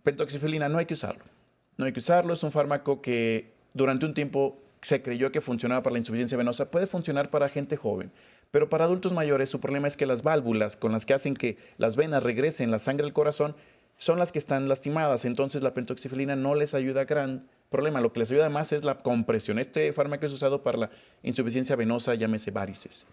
Pentoxifilina 0.02 0.68
no 0.68 0.78
hay 0.78 0.86
que 0.86 0.94
usarlo. 0.94 1.24
No 1.76 1.86
hay 1.86 1.92
que 1.92 2.00
usarlo, 2.00 2.34
es 2.34 2.42
un 2.42 2.52
fármaco 2.52 3.00
que 3.00 3.52
durante 3.72 4.04
un 4.04 4.12
tiempo 4.14 4.58
se 4.82 5.02
creyó 5.02 5.30
que 5.30 5.40
funcionaba 5.40 5.82
para 5.82 5.92
la 5.94 5.98
insuficiencia 6.00 6.36
venosa, 6.36 6.70
puede 6.70 6.86
funcionar 6.86 7.30
para 7.30 7.48
gente 7.48 7.76
joven, 7.76 8.10
pero 8.50 8.68
para 8.68 8.84
adultos 8.84 9.12
mayores 9.12 9.48
su 9.48 9.60
problema 9.60 9.88
es 9.88 9.96
que 9.96 10.06
las 10.06 10.22
válvulas 10.22 10.76
con 10.76 10.92
las 10.92 11.06
que 11.06 11.14
hacen 11.14 11.34
que 11.34 11.56
las 11.78 11.96
venas 11.96 12.22
regresen 12.22 12.70
la 12.70 12.78
sangre 12.78 13.06
al 13.06 13.12
corazón 13.12 13.54
son 13.96 14.18
las 14.18 14.32
que 14.32 14.38
están 14.38 14.68
lastimadas, 14.68 15.24
entonces 15.24 15.62
la 15.62 15.74
pentoxifilina 15.74 16.34
no 16.34 16.54
les 16.54 16.72
ayuda 16.74 17.04
gran 17.04 17.46
problema, 17.68 18.00
lo 18.00 18.12
que 18.12 18.20
les 18.20 18.30
ayuda 18.30 18.48
más 18.48 18.72
es 18.72 18.82
la 18.82 18.98
compresión. 18.98 19.58
Este 19.58 19.92
fármaco 19.92 20.24
es 20.26 20.32
usado 20.32 20.62
para 20.62 20.78
la 20.78 20.90
insuficiencia 21.22 21.76
venosa, 21.76 22.14
llámese 22.14 22.50
varices. 22.50 23.06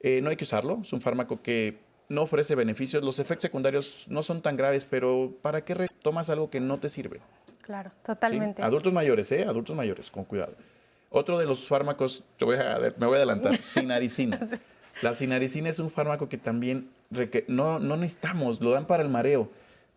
Eh, 0.00 0.20
no 0.22 0.30
hay 0.30 0.36
que 0.36 0.44
usarlo, 0.44 0.80
es 0.82 0.92
un 0.92 1.00
fármaco 1.00 1.40
que 1.40 1.78
no 2.08 2.22
ofrece 2.22 2.54
beneficios, 2.56 3.02
los 3.02 3.18
efectos 3.20 3.42
secundarios 3.42 4.04
no 4.08 4.22
son 4.22 4.42
tan 4.42 4.56
graves, 4.56 4.84
pero 4.84 5.32
¿para 5.40 5.64
qué 5.64 5.86
tomas 6.02 6.28
algo 6.28 6.50
que 6.50 6.60
no 6.60 6.78
te 6.80 6.88
sirve? 6.90 7.20
Claro, 7.62 7.90
¿sí? 7.90 7.96
totalmente. 8.04 8.60
Adultos 8.62 8.92
mayores, 8.92 9.30
¿eh? 9.32 9.44
Adultos 9.44 9.74
mayores, 9.74 10.10
con 10.10 10.24
cuidado. 10.24 10.54
Otro 11.08 11.38
de 11.38 11.46
los 11.46 11.66
fármacos, 11.66 12.24
te 12.36 12.44
voy 12.44 12.56
a- 12.56 12.78
me 12.98 13.06
voy 13.06 13.14
a 13.14 13.18
adelantar, 13.18 13.56
sinaricina. 13.62 14.40
La 15.02 15.14
sinaricina 15.14 15.68
es 15.68 15.78
un 15.78 15.90
fármaco 15.90 16.28
que 16.28 16.38
también 16.38 16.90
no, 17.48 17.78
no 17.78 17.96
necesitamos, 17.96 18.60
lo 18.60 18.70
dan 18.70 18.86
para 18.86 19.02
el 19.02 19.08
mareo, 19.08 19.50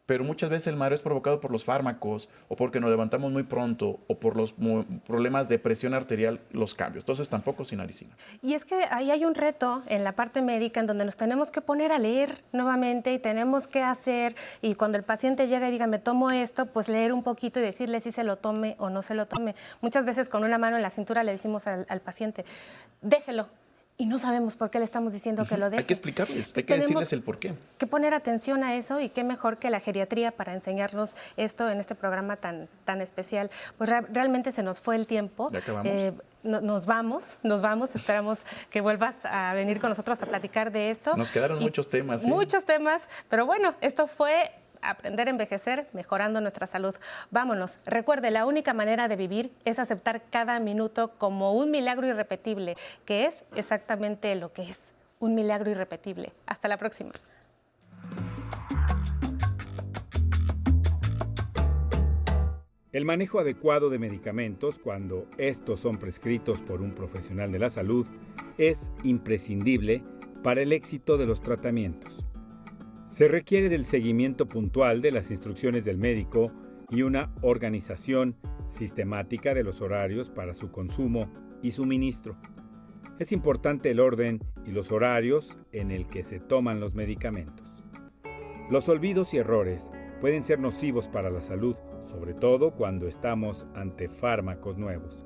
pero 0.06 0.24
muchas 0.24 0.50
veces 0.50 0.68
el 0.68 0.78
mareo 0.78 0.96
es 0.96 1.02
provocado 1.02 1.42
por 1.42 1.52
los 1.52 1.66
fármacos 1.66 2.30
o 2.48 2.56
porque 2.56 2.80
nos 2.80 2.90
levantamos 2.90 3.30
muy 3.30 3.44
pronto 3.44 4.00
o 4.08 4.18
por 4.18 4.38
los 4.38 4.56
problemas 5.06 5.50
de 5.50 5.60
presión 5.60 5.94
arterial, 5.94 6.40
los 6.52 6.76
cambios. 6.76 7.04
Entonces 7.04 7.28
tampoco 7.28 7.66
sinaricina. 7.66 8.16
Y 8.42 8.54
es 8.54 8.64
que 8.64 8.76
ahí 8.90 9.12
hay 9.12 9.26
un 9.26 9.36
reto 9.36 9.84
en 9.88 10.06
la 10.06 10.14
parte 10.14 10.42
médica 10.42 10.80
en 10.80 10.88
donde 10.88 11.04
nos 11.04 11.18
tenemos 11.18 11.52
que 11.52 11.60
poner 11.60 11.92
a 11.92 12.00
leer 12.00 12.42
nuevamente 12.54 13.14
y 13.14 13.20
tenemos 13.20 13.68
que 13.68 13.84
hacer, 13.84 14.38
y 14.62 14.76
cuando 14.76 14.98
el 14.98 15.04
paciente 15.04 15.50
llega 15.50 15.68
y 15.68 15.72
diga, 15.74 15.88
me 15.88 16.00
tomo 16.00 16.32
esto, 16.32 16.68
pues 16.68 16.88
leer 16.88 17.12
un 17.12 17.24
poquito 17.24 17.60
y 17.60 17.64
decirle 17.64 18.00
si 18.00 18.14
se 18.14 18.24
lo 18.24 18.38
tome 18.38 18.78
o 18.80 18.90
no 18.90 19.02
se 19.02 19.14
lo 19.14 19.26
tome. 19.26 19.56
Muchas 19.82 20.06
veces 20.06 20.30
con 20.30 20.46
una 20.46 20.58
mano 20.58 20.78
en 20.78 20.84
la 20.84 20.90
cintura 20.90 21.26
le 21.26 21.34
decimos 21.34 21.68
al 21.68 22.02
paciente, 22.02 22.46
déjelo. 23.02 23.48
Y 24.00 24.06
no 24.06 24.20
sabemos 24.20 24.56
por 24.56 24.70
qué 24.70 24.78
le 24.78 24.86
estamos 24.86 25.12
diciendo 25.12 25.48
que 25.48 25.58
lo 25.58 25.72
deje. 25.72 25.80
Hay 25.80 25.86
que 25.86 25.94
explicarles, 25.96 26.54
hay 26.56 26.64
que 26.64 26.76
decirles 26.76 27.12
el 27.14 27.24
por 27.24 27.40
qué. 27.40 27.56
que 27.80 27.88
poner 27.88 28.14
atención 28.14 28.64
a 28.64 28.76
eso 28.76 29.00
y 29.00 29.10
qué 29.10 29.24
mejor 29.24 29.58
que 29.58 29.72
la 29.72 29.80
geriatría 29.80 30.32
para 30.32 30.54
enseñarnos 30.54 31.18
esto 31.36 31.68
en 31.68 31.80
este 31.80 31.96
programa 31.96 32.36
tan, 32.36 32.70
tan 32.86 33.02
especial. 33.02 33.50
Pues 33.80 33.90
re- 33.90 34.06
realmente 34.14 34.52
se 34.52 34.62
nos 34.62 34.82
fue 34.82 34.96
el 34.98 35.08
tiempo. 35.08 35.50
¿Ya 35.52 35.60
acabamos? 35.60 35.92
Eh, 35.92 36.14
no- 36.44 36.62
nos 36.62 36.86
vamos, 36.86 37.40
nos 37.42 37.64
vamos. 37.64 37.96
Esperamos 37.96 38.42
que 38.70 38.82
vuelvas 38.82 39.16
a 39.24 39.56
venir 39.56 39.80
con 39.80 39.90
nosotros 39.90 40.22
a 40.22 40.28
platicar 40.28 40.72
de 40.72 40.92
esto. 40.92 41.18
Nos 41.18 41.32
quedaron 41.32 41.60
Y 41.60 41.64
muchos 41.66 41.90
temas, 41.90 42.22
¿sí? 42.22 42.28
Muchos 42.28 42.66
temas, 42.66 43.10
pero 43.30 43.48
bueno, 43.48 43.74
esto 43.82 44.06
fue 44.06 44.52
aprender 44.82 45.28
a 45.28 45.32
envejecer 45.32 45.88
mejorando 45.94 46.42
nuestra 46.42 46.68
salud. 46.68 46.96
Vámonos. 47.32 47.80
Recuerde, 47.86 48.32
la 48.32 48.46
única 48.46 48.74
manera 48.74 49.08
de 49.08 49.16
vivir 49.16 49.52
es 49.66 49.80
aceptar 49.80 50.24
cada 50.30 50.60
minuto 50.60 51.14
como 51.18 51.54
un 51.54 51.72
milagro 51.72 52.08
irrepetible, 52.08 52.76
que 53.06 53.26
es 53.26 53.36
exactamente 53.56 54.36
lo 54.36 54.54
que 54.54 54.64
es, 54.64 54.80
un 55.20 55.36
milagro 55.36 55.70
irrepetible. 55.70 56.34
Hasta 56.46 56.68
la 56.68 56.78
próxima. 56.78 57.12
El 62.94 63.06
manejo 63.06 63.40
adecuado 63.40 63.90
de 63.92 64.00
medicamentos 64.00 64.80
cuando 64.80 65.28
estos 65.38 65.82
son 65.82 66.00
prescritos 66.00 66.62
por 66.62 66.82
un 66.82 66.96
profesional 66.96 67.52
de 67.52 67.60
la 67.60 67.70
salud 67.70 68.08
es 68.58 68.92
imprescindible 69.04 70.02
para 70.42 70.62
el 70.62 70.72
éxito 70.72 71.18
de 71.18 71.26
los 71.26 71.44
tratamientos. 71.44 72.27
Se 73.08 73.30
requiere 73.30 73.70
del 73.70 73.86
seguimiento 73.86 74.48
puntual 74.48 75.02
de 75.02 75.12
las 75.12 75.32
instrucciones 75.32 75.86
del 75.86 75.98
médico 75.98 76.52
y 76.90 77.04
una 77.04 77.34
organización 77.42 78.36
sistemática 78.70 79.54
de 79.54 79.64
los 79.64 79.82
horarios 79.82 80.30
para 80.30 80.54
su 80.54 80.72
consumo 80.72 81.32
y 81.62 81.72
suministro. 81.72 82.38
Es 83.18 83.32
importante 83.32 83.90
el 83.90 84.02
orden 84.02 84.40
y 84.66 84.72
los 84.72 84.92
horarios 84.92 85.58
en 85.72 85.92
el 85.92 86.08
que 86.08 86.24
se 86.24 86.40
toman 86.40 86.82
los 86.82 86.96
medicamentos. 86.96 87.66
Los 88.70 88.90
olvidos 88.90 89.34
y 89.34 89.38
errores 89.38 89.90
pueden 90.20 90.44
ser 90.44 90.60
nocivos 90.60 91.08
para 91.08 91.30
la 91.30 91.42
salud, 91.42 91.78
sobre 92.04 92.34
todo 92.34 92.76
cuando 92.76 93.08
estamos 93.08 93.66
ante 93.74 94.10
fármacos 94.10 94.78
nuevos. 94.78 95.24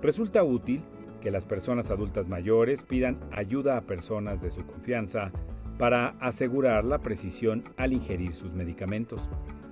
Resulta 0.00 0.42
útil 0.42 0.82
que 1.20 1.30
las 1.30 1.44
personas 1.44 1.90
adultas 1.90 2.28
mayores 2.28 2.82
pidan 2.82 3.20
ayuda 3.30 3.76
a 3.76 3.82
personas 3.82 4.40
de 4.40 4.50
su 4.50 4.64
confianza 4.64 5.32
para 5.78 6.08
asegurar 6.20 6.84
la 6.84 6.98
precisión 6.98 7.64
al 7.76 7.92
ingerir 7.92 8.34
sus 8.34 8.52
medicamentos. 8.52 9.28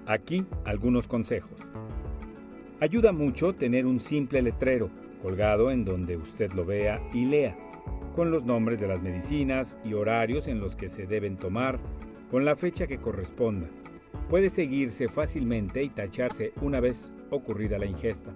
Aquí 0.06 0.46
algunos 0.64 1.08
consejos. 1.08 1.66
Ayuda 2.80 3.12
mucho 3.12 3.54
tener 3.54 3.86
un 3.86 4.00
simple 4.00 4.40
letrero 4.42 4.90
colgado 5.22 5.70
en 5.70 5.84
donde 5.84 6.16
usted 6.16 6.52
lo 6.52 6.64
vea 6.64 7.00
y 7.12 7.24
lea, 7.24 7.56
con 8.14 8.30
los 8.30 8.44
nombres 8.44 8.80
de 8.80 8.86
las 8.86 9.02
medicinas 9.02 9.76
y 9.84 9.94
horarios 9.94 10.46
en 10.46 10.60
los 10.60 10.76
que 10.76 10.88
se 10.88 11.06
deben 11.06 11.36
tomar, 11.36 11.78
con 12.30 12.44
la 12.44 12.54
fecha 12.54 12.86
que 12.86 12.98
corresponda. 12.98 13.68
Puede 14.30 14.50
seguirse 14.50 15.08
fácilmente 15.08 15.82
y 15.82 15.88
tacharse 15.88 16.52
una 16.60 16.80
vez 16.80 17.12
ocurrida 17.30 17.78
la 17.78 17.86
ingesta. 17.86 18.32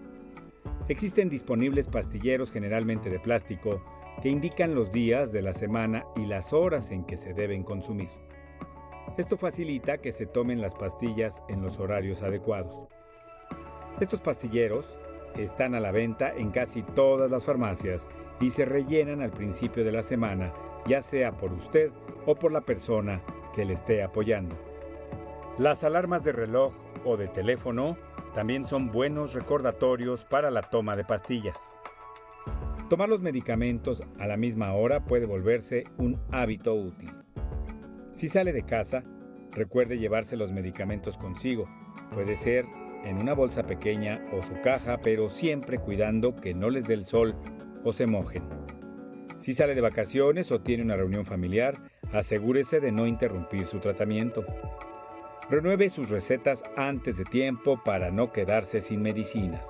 Existen 0.89 1.29
disponibles 1.29 1.87
pastilleros 1.87 2.51
generalmente 2.51 3.11
de 3.11 3.21
plástico 3.21 3.83
que 4.23 4.29
indican 4.29 4.75
los 4.75 4.93
días 4.93 5.33
de 5.33 5.43
la 5.43 5.55
semana 5.55 6.05
y 6.17 6.27
las 6.27 6.53
horas 6.53 6.91
en 6.91 7.05
que 7.05 7.17
se 7.17 7.35
deben 7.35 7.63
consumir. 7.63 8.11
Esto 9.17 9.37
facilita 9.37 9.99
que 9.99 10.13
se 10.13 10.27
tomen 10.27 10.61
las 10.61 10.75
pastillas 10.75 11.43
en 11.49 11.63
los 11.63 11.79
horarios 11.79 12.23
adecuados. 12.23 12.89
Estos 14.01 14.21
pastilleros 14.21 14.99
están 15.37 15.75
a 15.75 15.81
la 15.81 15.91
venta 15.91 16.33
en 16.35 16.51
casi 16.51 16.83
todas 16.83 17.31
las 17.31 17.45
farmacias 17.45 18.09
y 18.41 18.51
se 18.51 18.65
rellenan 18.65 19.21
al 19.23 19.31
principio 19.31 19.85
de 19.85 19.93
la 19.93 20.03
semana, 20.03 20.53
ya 20.87 21.03
sea 21.03 21.37
por 21.37 21.53
usted 21.53 21.91
o 22.27 22.35
por 22.35 22.53
la 22.53 22.63
persona 22.63 23.23
que 23.55 23.65
le 23.65 23.75
esté 23.75 24.03
apoyando. 24.03 24.57
Las 25.59 25.85
alarmas 25.85 26.25
de 26.25 26.33
reloj 26.33 26.73
o 27.05 27.17
de 27.17 27.29
teléfono 27.29 27.97
también 28.33 28.65
son 28.65 28.91
buenos 28.91 29.35
recordatorios 29.35 30.25
para 30.25 30.51
la 30.51 30.63
toma 30.63 30.97
de 30.97 31.05
pastillas. 31.05 31.80
Tomar 32.91 33.09
los 33.09 33.23
medicamentos 33.23 34.03
a 34.19 34.27
la 34.27 34.37
misma 34.37 34.73
hora 34.73 35.05
puede 35.05 35.25
volverse 35.25 35.85
un 35.97 36.21
hábito 36.33 36.75
útil. 36.75 37.13
Si 38.15 38.29
sale 38.29 38.53
de 38.53 38.65
casa, 38.65 39.05
recuerde 39.53 40.01
llevarse 40.01 40.37
los 40.37 40.51
medicamentos 40.51 41.17
consigo. 41.17 41.69
Puede 42.13 42.35
ser 42.35 42.65
en 43.05 43.19
una 43.19 43.33
bolsa 43.33 43.63
pequeña 43.63 44.27
o 44.33 44.43
su 44.43 44.61
caja, 44.61 44.99
pero 45.03 45.29
siempre 45.29 45.79
cuidando 45.79 46.35
que 46.35 46.53
no 46.53 46.69
les 46.69 46.89
dé 46.89 46.95
el 46.95 47.05
sol 47.05 47.37
o 47.85 47.93
se 47.93 48.09
mojen. 48.09 48.43
Si 49.39 49.55
sale 49.55 49.77
de 49.77 49.83
vacaciones 49.83 50.51
o 50.51 50.61
tiene 50.61 50.83
una 50.83 50.97
reunión 50.97 51.25
familiar, 51.25 51.81
asegúrese 52.13 52.81
de 52.81 52.91
no 52.91 53.07
interrumpir 53.07 53.67
su 53.67 53.79
tratamiento. 53.79 54.45
Renueve 55.49 55.91
sus 55.91 56.11
recetas 56.11 56.65
antes 56.77 57.17
de 57.17 57.25
tiempo 57.25 57.81
para 57.85 58.11
no 58.11 58.33
quedarse 58.33 58.81
sin 58.81 59.01
medicinas. 59.01 59.69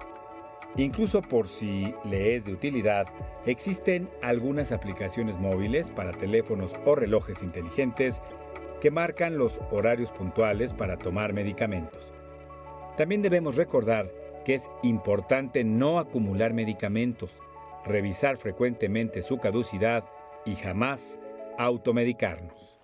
Incluso 0.77 1.21
por 1.21 1.49
si 1.49 1.95
le 2.05 2.37
es 2.37 2.45
de 2.45 2.53
utilidad, 2.53 3.07
existen 3.45 4.09
algunas 4.23 4.73
aplicaciones 4.73 5.39
móviles 5.39 5.91
para 5.91 6.13
teléfonos 6.13 6.73
o 6.85 6.95
relojes 6.95 7.43
inteligentes 7.43 8.23
que 8.81 8.91
marcan 8.91 9.37
los 9.37 9.61
horarios 9.71 10.11
puntuales 10.13 10.73
para 10.73 10.97
tomar 10.97 11.33
medicamentos. 11.33 12.13
También 12.97 13.23
debemos 13.23 13.57
recordar 13.57 14.11
que 14.45 14.55
es 14.55 14.71
importante 14.83 15.65
no 15.65 15.99
acumular 15.99 16.55
medicamentos, 16.55 17.31
revisar 17.85 18.37
frecuentemente 18.37 19.23
su 19.23 19.39
caducidad 19.39 20.05
y 20.45 20.57
jamás 20.57 21.19
automedicarnos. 21.59 22.81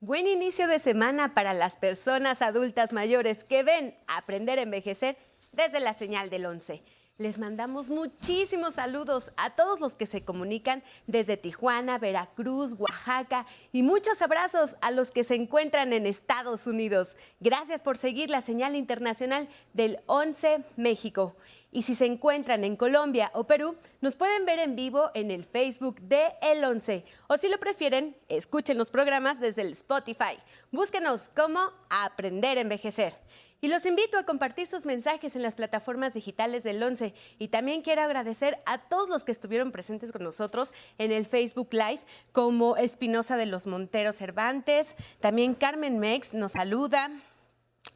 Buen 0.00 0.26
inicio 0.26 0.66
de 0.66 0.78
semana 0.78 1.32
para 1.32 1.54
las 1.54 1.76
personas 1.76 2.42
adultas 2.42 2.92
mayores 2.92 3.44
que 3.44 3.62
ven 3.62 3.96
aprender 4.06 4.58
a 4.58 4.62
envejecer 4.62 5.16
desde 5.54 5.80
la 5.80 5.92
señal 5.92 6.30
del 6.30 6.46
11. 6.46 6.82
Les 7.16 7.38
mandamos 7.38 7.90
muchísimos 7.90 8.74
saludos 8.74 9.30
a 9.36 9.54
todos 9.54 9.80
los 9.80 9.94
que 9.94 10.04
se 10.04 10.24
comunican 10.24 10.82
desde 11.06 11.36
Tijuana, 11.36 11.96
Veracruz, 11.96 12.74
Oaxaca 12.76 13.46
y 13.70 13.84
muchos 13.84 14.20
abrazos 14.20 14.74
a 14.80 14.90
los 14.90 15.12
que 15.12 15.22
se 15.22 15.36
encuentran 15.36 15.92
en 15.92 16.06
Estados 16.06 16.66
Unidos. 16.66 17.16
Gracias 17.38 17.80
por 17.80 17.96
seguir 17.96 18.30
la 18.30 18.40
señal 18.40 18.74
internacional 18.74 19.48
del 19.74 20.00
11 20.06 20.64
México. 20.76 21.36
Y 21.70 21.82
si 21.82 21.94
se 21.94 22.06
encuentran 22.06 22.64
en 22.64 22.74
Colombia 22.74 23.30
o 23.34 23.44
Perú, 23.44 23.76
nos 24.00 24.16
pueden 24.16 24.44
ver 24.44 24.58
en 24.58 24.74
vivo 24.74 25.12
en 25.14 25.30
el 25.30 25.44
Facebook 25.44 26.00
de 26.00 26.32
El 26.42 26.64
11. 26.64 27.04
O 27.28 27.36
si 27.36 27.48
lo 27.48 27.58
prefieren, 27.58 28.16
escuchen 28.28 28.76
los 28.76 28.90
programas 28.90 29.38
desde 29.38 29.62
el 29.62 29.72
Spotify. 29.72 30.38
Búsquenos 30.72 31.28
como 31.34 31.60
Aprender 31.90 32.58
a 32.58 32.62
Envejecer. 32.62 33.16
Y 33.60 33.68
los 33.68 33.86
invito 33.86 34.18
a 34.18 34.24
compartir 34.24 34.66
sus 34.66 34.84
mensajes 34.84 35.36
en 35.36 35.42
las 35.42 35.54
plataformas 35.54 36.12
digitales 36.12 36.64
del 36.64 36.82
11. 36.82 37.14
Y 37.38 37.48
también 37.48 37.80
quiero 37.82 38.02
agradecer 38.02 38.58
a 38.66 38.78
todos 38.78 39.08
los 39.08 39.24
que 39.24 39.32
estuvieron 39.32 39.72
presentes 39.72 40.12
con 40.12 40.22
nosotros 40.22 40.72
en 40.98 41.12
el 41.12 41.24
Facebook 41.24 41.68
Live, 41.72 42.00
como 42.32 42.76
Espinosa 42.76 43.36
de 43.36 43.46
los 43.46 43.66
Monteros 43.66 44.16
Cervantes, 44.16 44.96
también 45.20 45.54
Carmen 45.54 45.98
Mex 45.98 46.34
nos 46.34 46.52
saluda. 46.52 47.10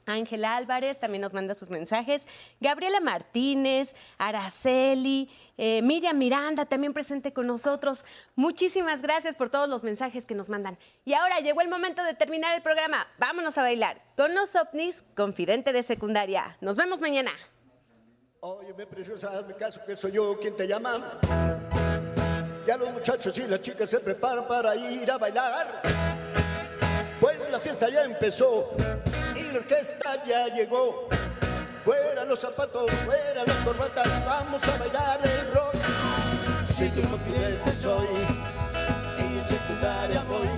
Ángel 0.08 0.44
Álvarez 0.44 0.98
también 0.98 1.22
nos 1.22 1.34
manda 1.34 1.54
sus 1.54 1.70
mensajes. 1.70 2.26
Gabriela 2.60 3.00
Martínez, 3.00 3.94
Araceli, 4.16 5.30
eh, 5.56 5.82
Miriam 5.82 6.16
Miranda 6.16 6.66
también 6.66 6.92
presente 6.92 7.32
con 7.32 7.46
nosotros. 7.46 8.04
Muchísimas 8.34 9.02
gracias 9.02 9.36
por 9.36 9.50
todos 9.50 9.68
los 9.68 9.84
mensajes 9.84 10.26
que 10.26 10.34
nos 10.34 10.48
mandan. 10.48 10.78
Y 11.04 11.12
ahora 11.12 11.40
llegó 11.40 11.60
el 11.60 11.68
momento 11.68 12.02
de 12.04 12.14
terminar 12.14 12.54
el 12.54 12.62
programa. 12.62 13.06
Vámonos 13.18 13.58
a 13.58 13.62
bailar 13.62 14.00
con 14.16 14.34
los 14.34 14.56
ovnis, 14.56 15.04
confidente 15.14 15.72
de 15.72 15.82
secundaria. 15.82 16.56
Nos 16.60 16.76
vemos 16.76 17.00
mañana. 17.00 17.32
Óyeme, 18.40 18.86
preciosa, 18.86 19.30
hazme 19.36 19.54
caso 19.56 19.84
que 19.84 19.96
soy 19.96 20.12
yo 20.12 20.38
quien 20.38 20.54
te 20.54 20.66
llama. 20.66 21.18
Ya 22.66 22.76
los 22.76 22.92
muchachos 22.92 23.36
y 23.36 23.46
las 23.46 23.62
chicas 23.62 23.90
se 23.90 23.98
preparan 23.98 24.46
para 24.46 24.76
ir 24.76 25.10
a 25.10 25.18
bailar. 25.18 25.82
Pues 27.20 27.50
la 27.50 27.58
fiesta 27.58 27.88
ya 27.88 28.04
empezó 28.04 28.76
orquesta 29.58 30.22
ya 30.24 30.46
llegó. 30.46 31.08
Fuera 31.84 32.24
los 32.24 32.38
zapatos, 32.38 32.90
fuera 33.04 33.44
las 33.46 33.56
corbatas, 33.64 34.24
vamos 34.24 34.62
a 34.62 34.76
bailar 34.76 35.20
el 35.24 35.52
rock. 35.52 35.74
Si 36.74 36.88
tu 36.90 37.02
confidente 37.08 37.72
soy 37.80 38.06
y 39.18 39.38
en 39.38 39.48
secundaria 39.48 40.22
voy. 40.28 40.48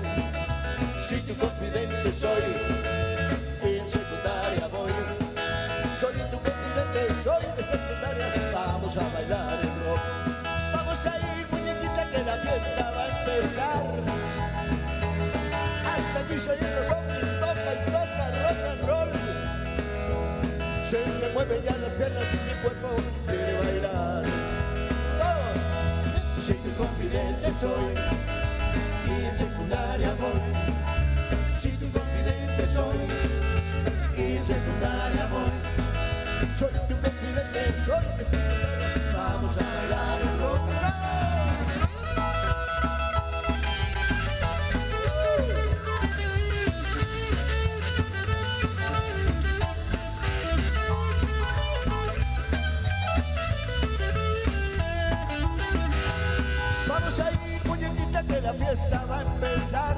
Si 0.99 1.21
tu 1.23 1.35
confidente 1.35 2.13
soy 2.13 2.43
y 3.63 3.79
en 3.79 3.91
secundaria 3.91 4.67
voy. 4.69 4.93
Soy 5.99 6.15
tu 6.15 6.39
confidente, 6.39 7.23
soy 7.23 7.45
de 7.57 7.63
secundaria, 7.63 8.51
vamos 8.53 8.97
a 8.97 9.09
bailar 9.15 9.59
el 9.61 9.85
rock. 9.87 10.01
Vamos 10.75 11.07
a 11.07 11.13
muñequita, 11.51 12.11
que 12.11 12.23
la 12.25 12.37
fiesta 12.39 12.91
va 12.91 13.05
a 13.05 13.21
empezar. 13.21 13.83
Hasta 15.87 16.21
aquí 16.21 16.39
se 16.39 16.51
oyen 16.51 16.75
los 16.75 16.91
ovnis, 16.91 17.41
toca 17.41 17.90
Se 20.91 20.99
me 20.99 21.29
mueven 21.29 21.63
ya 21.63 21.77
las 21.77 21.93
piernas 21.93 22.25
y 22.35 22.37
mi 22.49 22.63
cuerpo 22.63 22.89
quiere 23.25 23.61
bailar. 23.61 24.25
Todos. 25.21 26.45
Si 26.45 26.53
tu 26.55 26.75
confidente 26.75 27.53
soy 27.61 27.95
y 29.07 29.25
en 29.25 29.35
secundaria 29.39 30.15
voy. 30.15 30.41
Si 31.55 31.69
tu 31.77 31.89
confidente 31.93 32.67
soy 32.75 32.99
y 34.17 34.37
en 34.37 34.43
secundaria 34.43 35.29
voy. 35.31 36.57
Soy 36.57 36.73
tu 36.89 36.97
confidente, 37.01 37.83
soy 37.87 38.05
de 38.19 38.25
la 58.51 58.67
fiesta 58.67 59.05
va 59.09 59.19
a 59.19 59.23
empezar. 59.23 59.97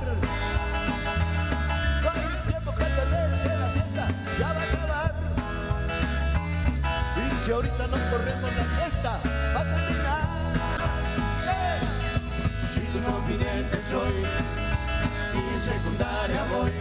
No 2.02 2.10
hay 2.10 2.48
tiempo 2.48 2.70
que 2.74 2.84
perder, 2.84 3.42
que 3.42 3.48
la 3.48 3.68
fiesta 3.68 4.06
ya 4.38 4.52
va 4.52 4.60
a 4.60 4.64
acabar. 4.64 5.14
Y 7.16 7.44
si 7.44 7.52
ahorita 7.52 7.86
no 7.86 7.96
corremos 8.10 8.50
la 8.54 8.64
fiesta, 8.76 9.20
va 9.54 9.60
a 9.60 9.64
terminar. 9.64 10.26
¡Eh! 11.48 11.78
Si 12.68 12.80
tu 12.80 13.02
confidente 13.02 13.80
soy 13.88 14.14
y 15.34 15.54
en 15.54 15.62
secundaria 15.62 16.44
voy. 16.52 16.72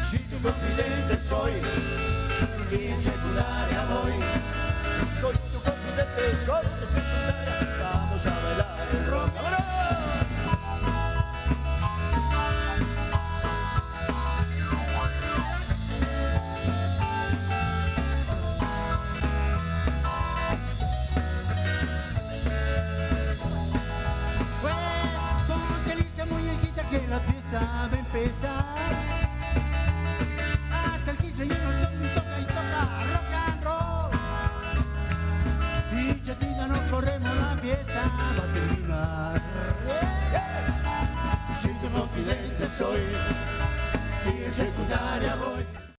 Si 0.00 0.18
tu 0.18 0.38
confidente 0.40 1.20
soy 1.28 1.52
y 2.70 2.86
en 2.86 3.00
secundaria 3.00 3.84
voy. 3.90 4.14
Soy 5.20 5.34
tu 5.52 5.58
confidente, 5.60 6.44
soy 6.46 6.64
de 6.80 6.86
secundaria. 6.86 7.90
Vamos 7.92 8.26
a 8.26 8.30
bailar 8.30 8.88
el 8.90 9.06
rock. 9.10 9.32
Empezar. 28.14 28.64
Hasta 30.70 31.10
el 31.10 31.16
15 31.16 31.46
y 31.46 31.50
uno 31.50 31.72
son 31.80 31.92
toca 32.14 32.40
y 32.40 32.44
toca 32.44 32.80
rock 33.12 33.32
and 33.46 33.64
roll. 33.64 34.10
Y 35.98 36.22
chatina, 36.22 36.66
no 36.68 36.90
corremos, 36.90 37.36
la 37.36 37.56
fiesta 37.56 38.10
va 38.38 38.44
a 38.44 38.52
terminar. 38.52 39.42
Si 41.60 41.68
tu 41.68 41.88
confidente 41.90 42.68
soy 42.76 43.00
y 44.26 44.44
en 44.44 44.52
secundaria 44.52 45.34
voy. 45.36 45.61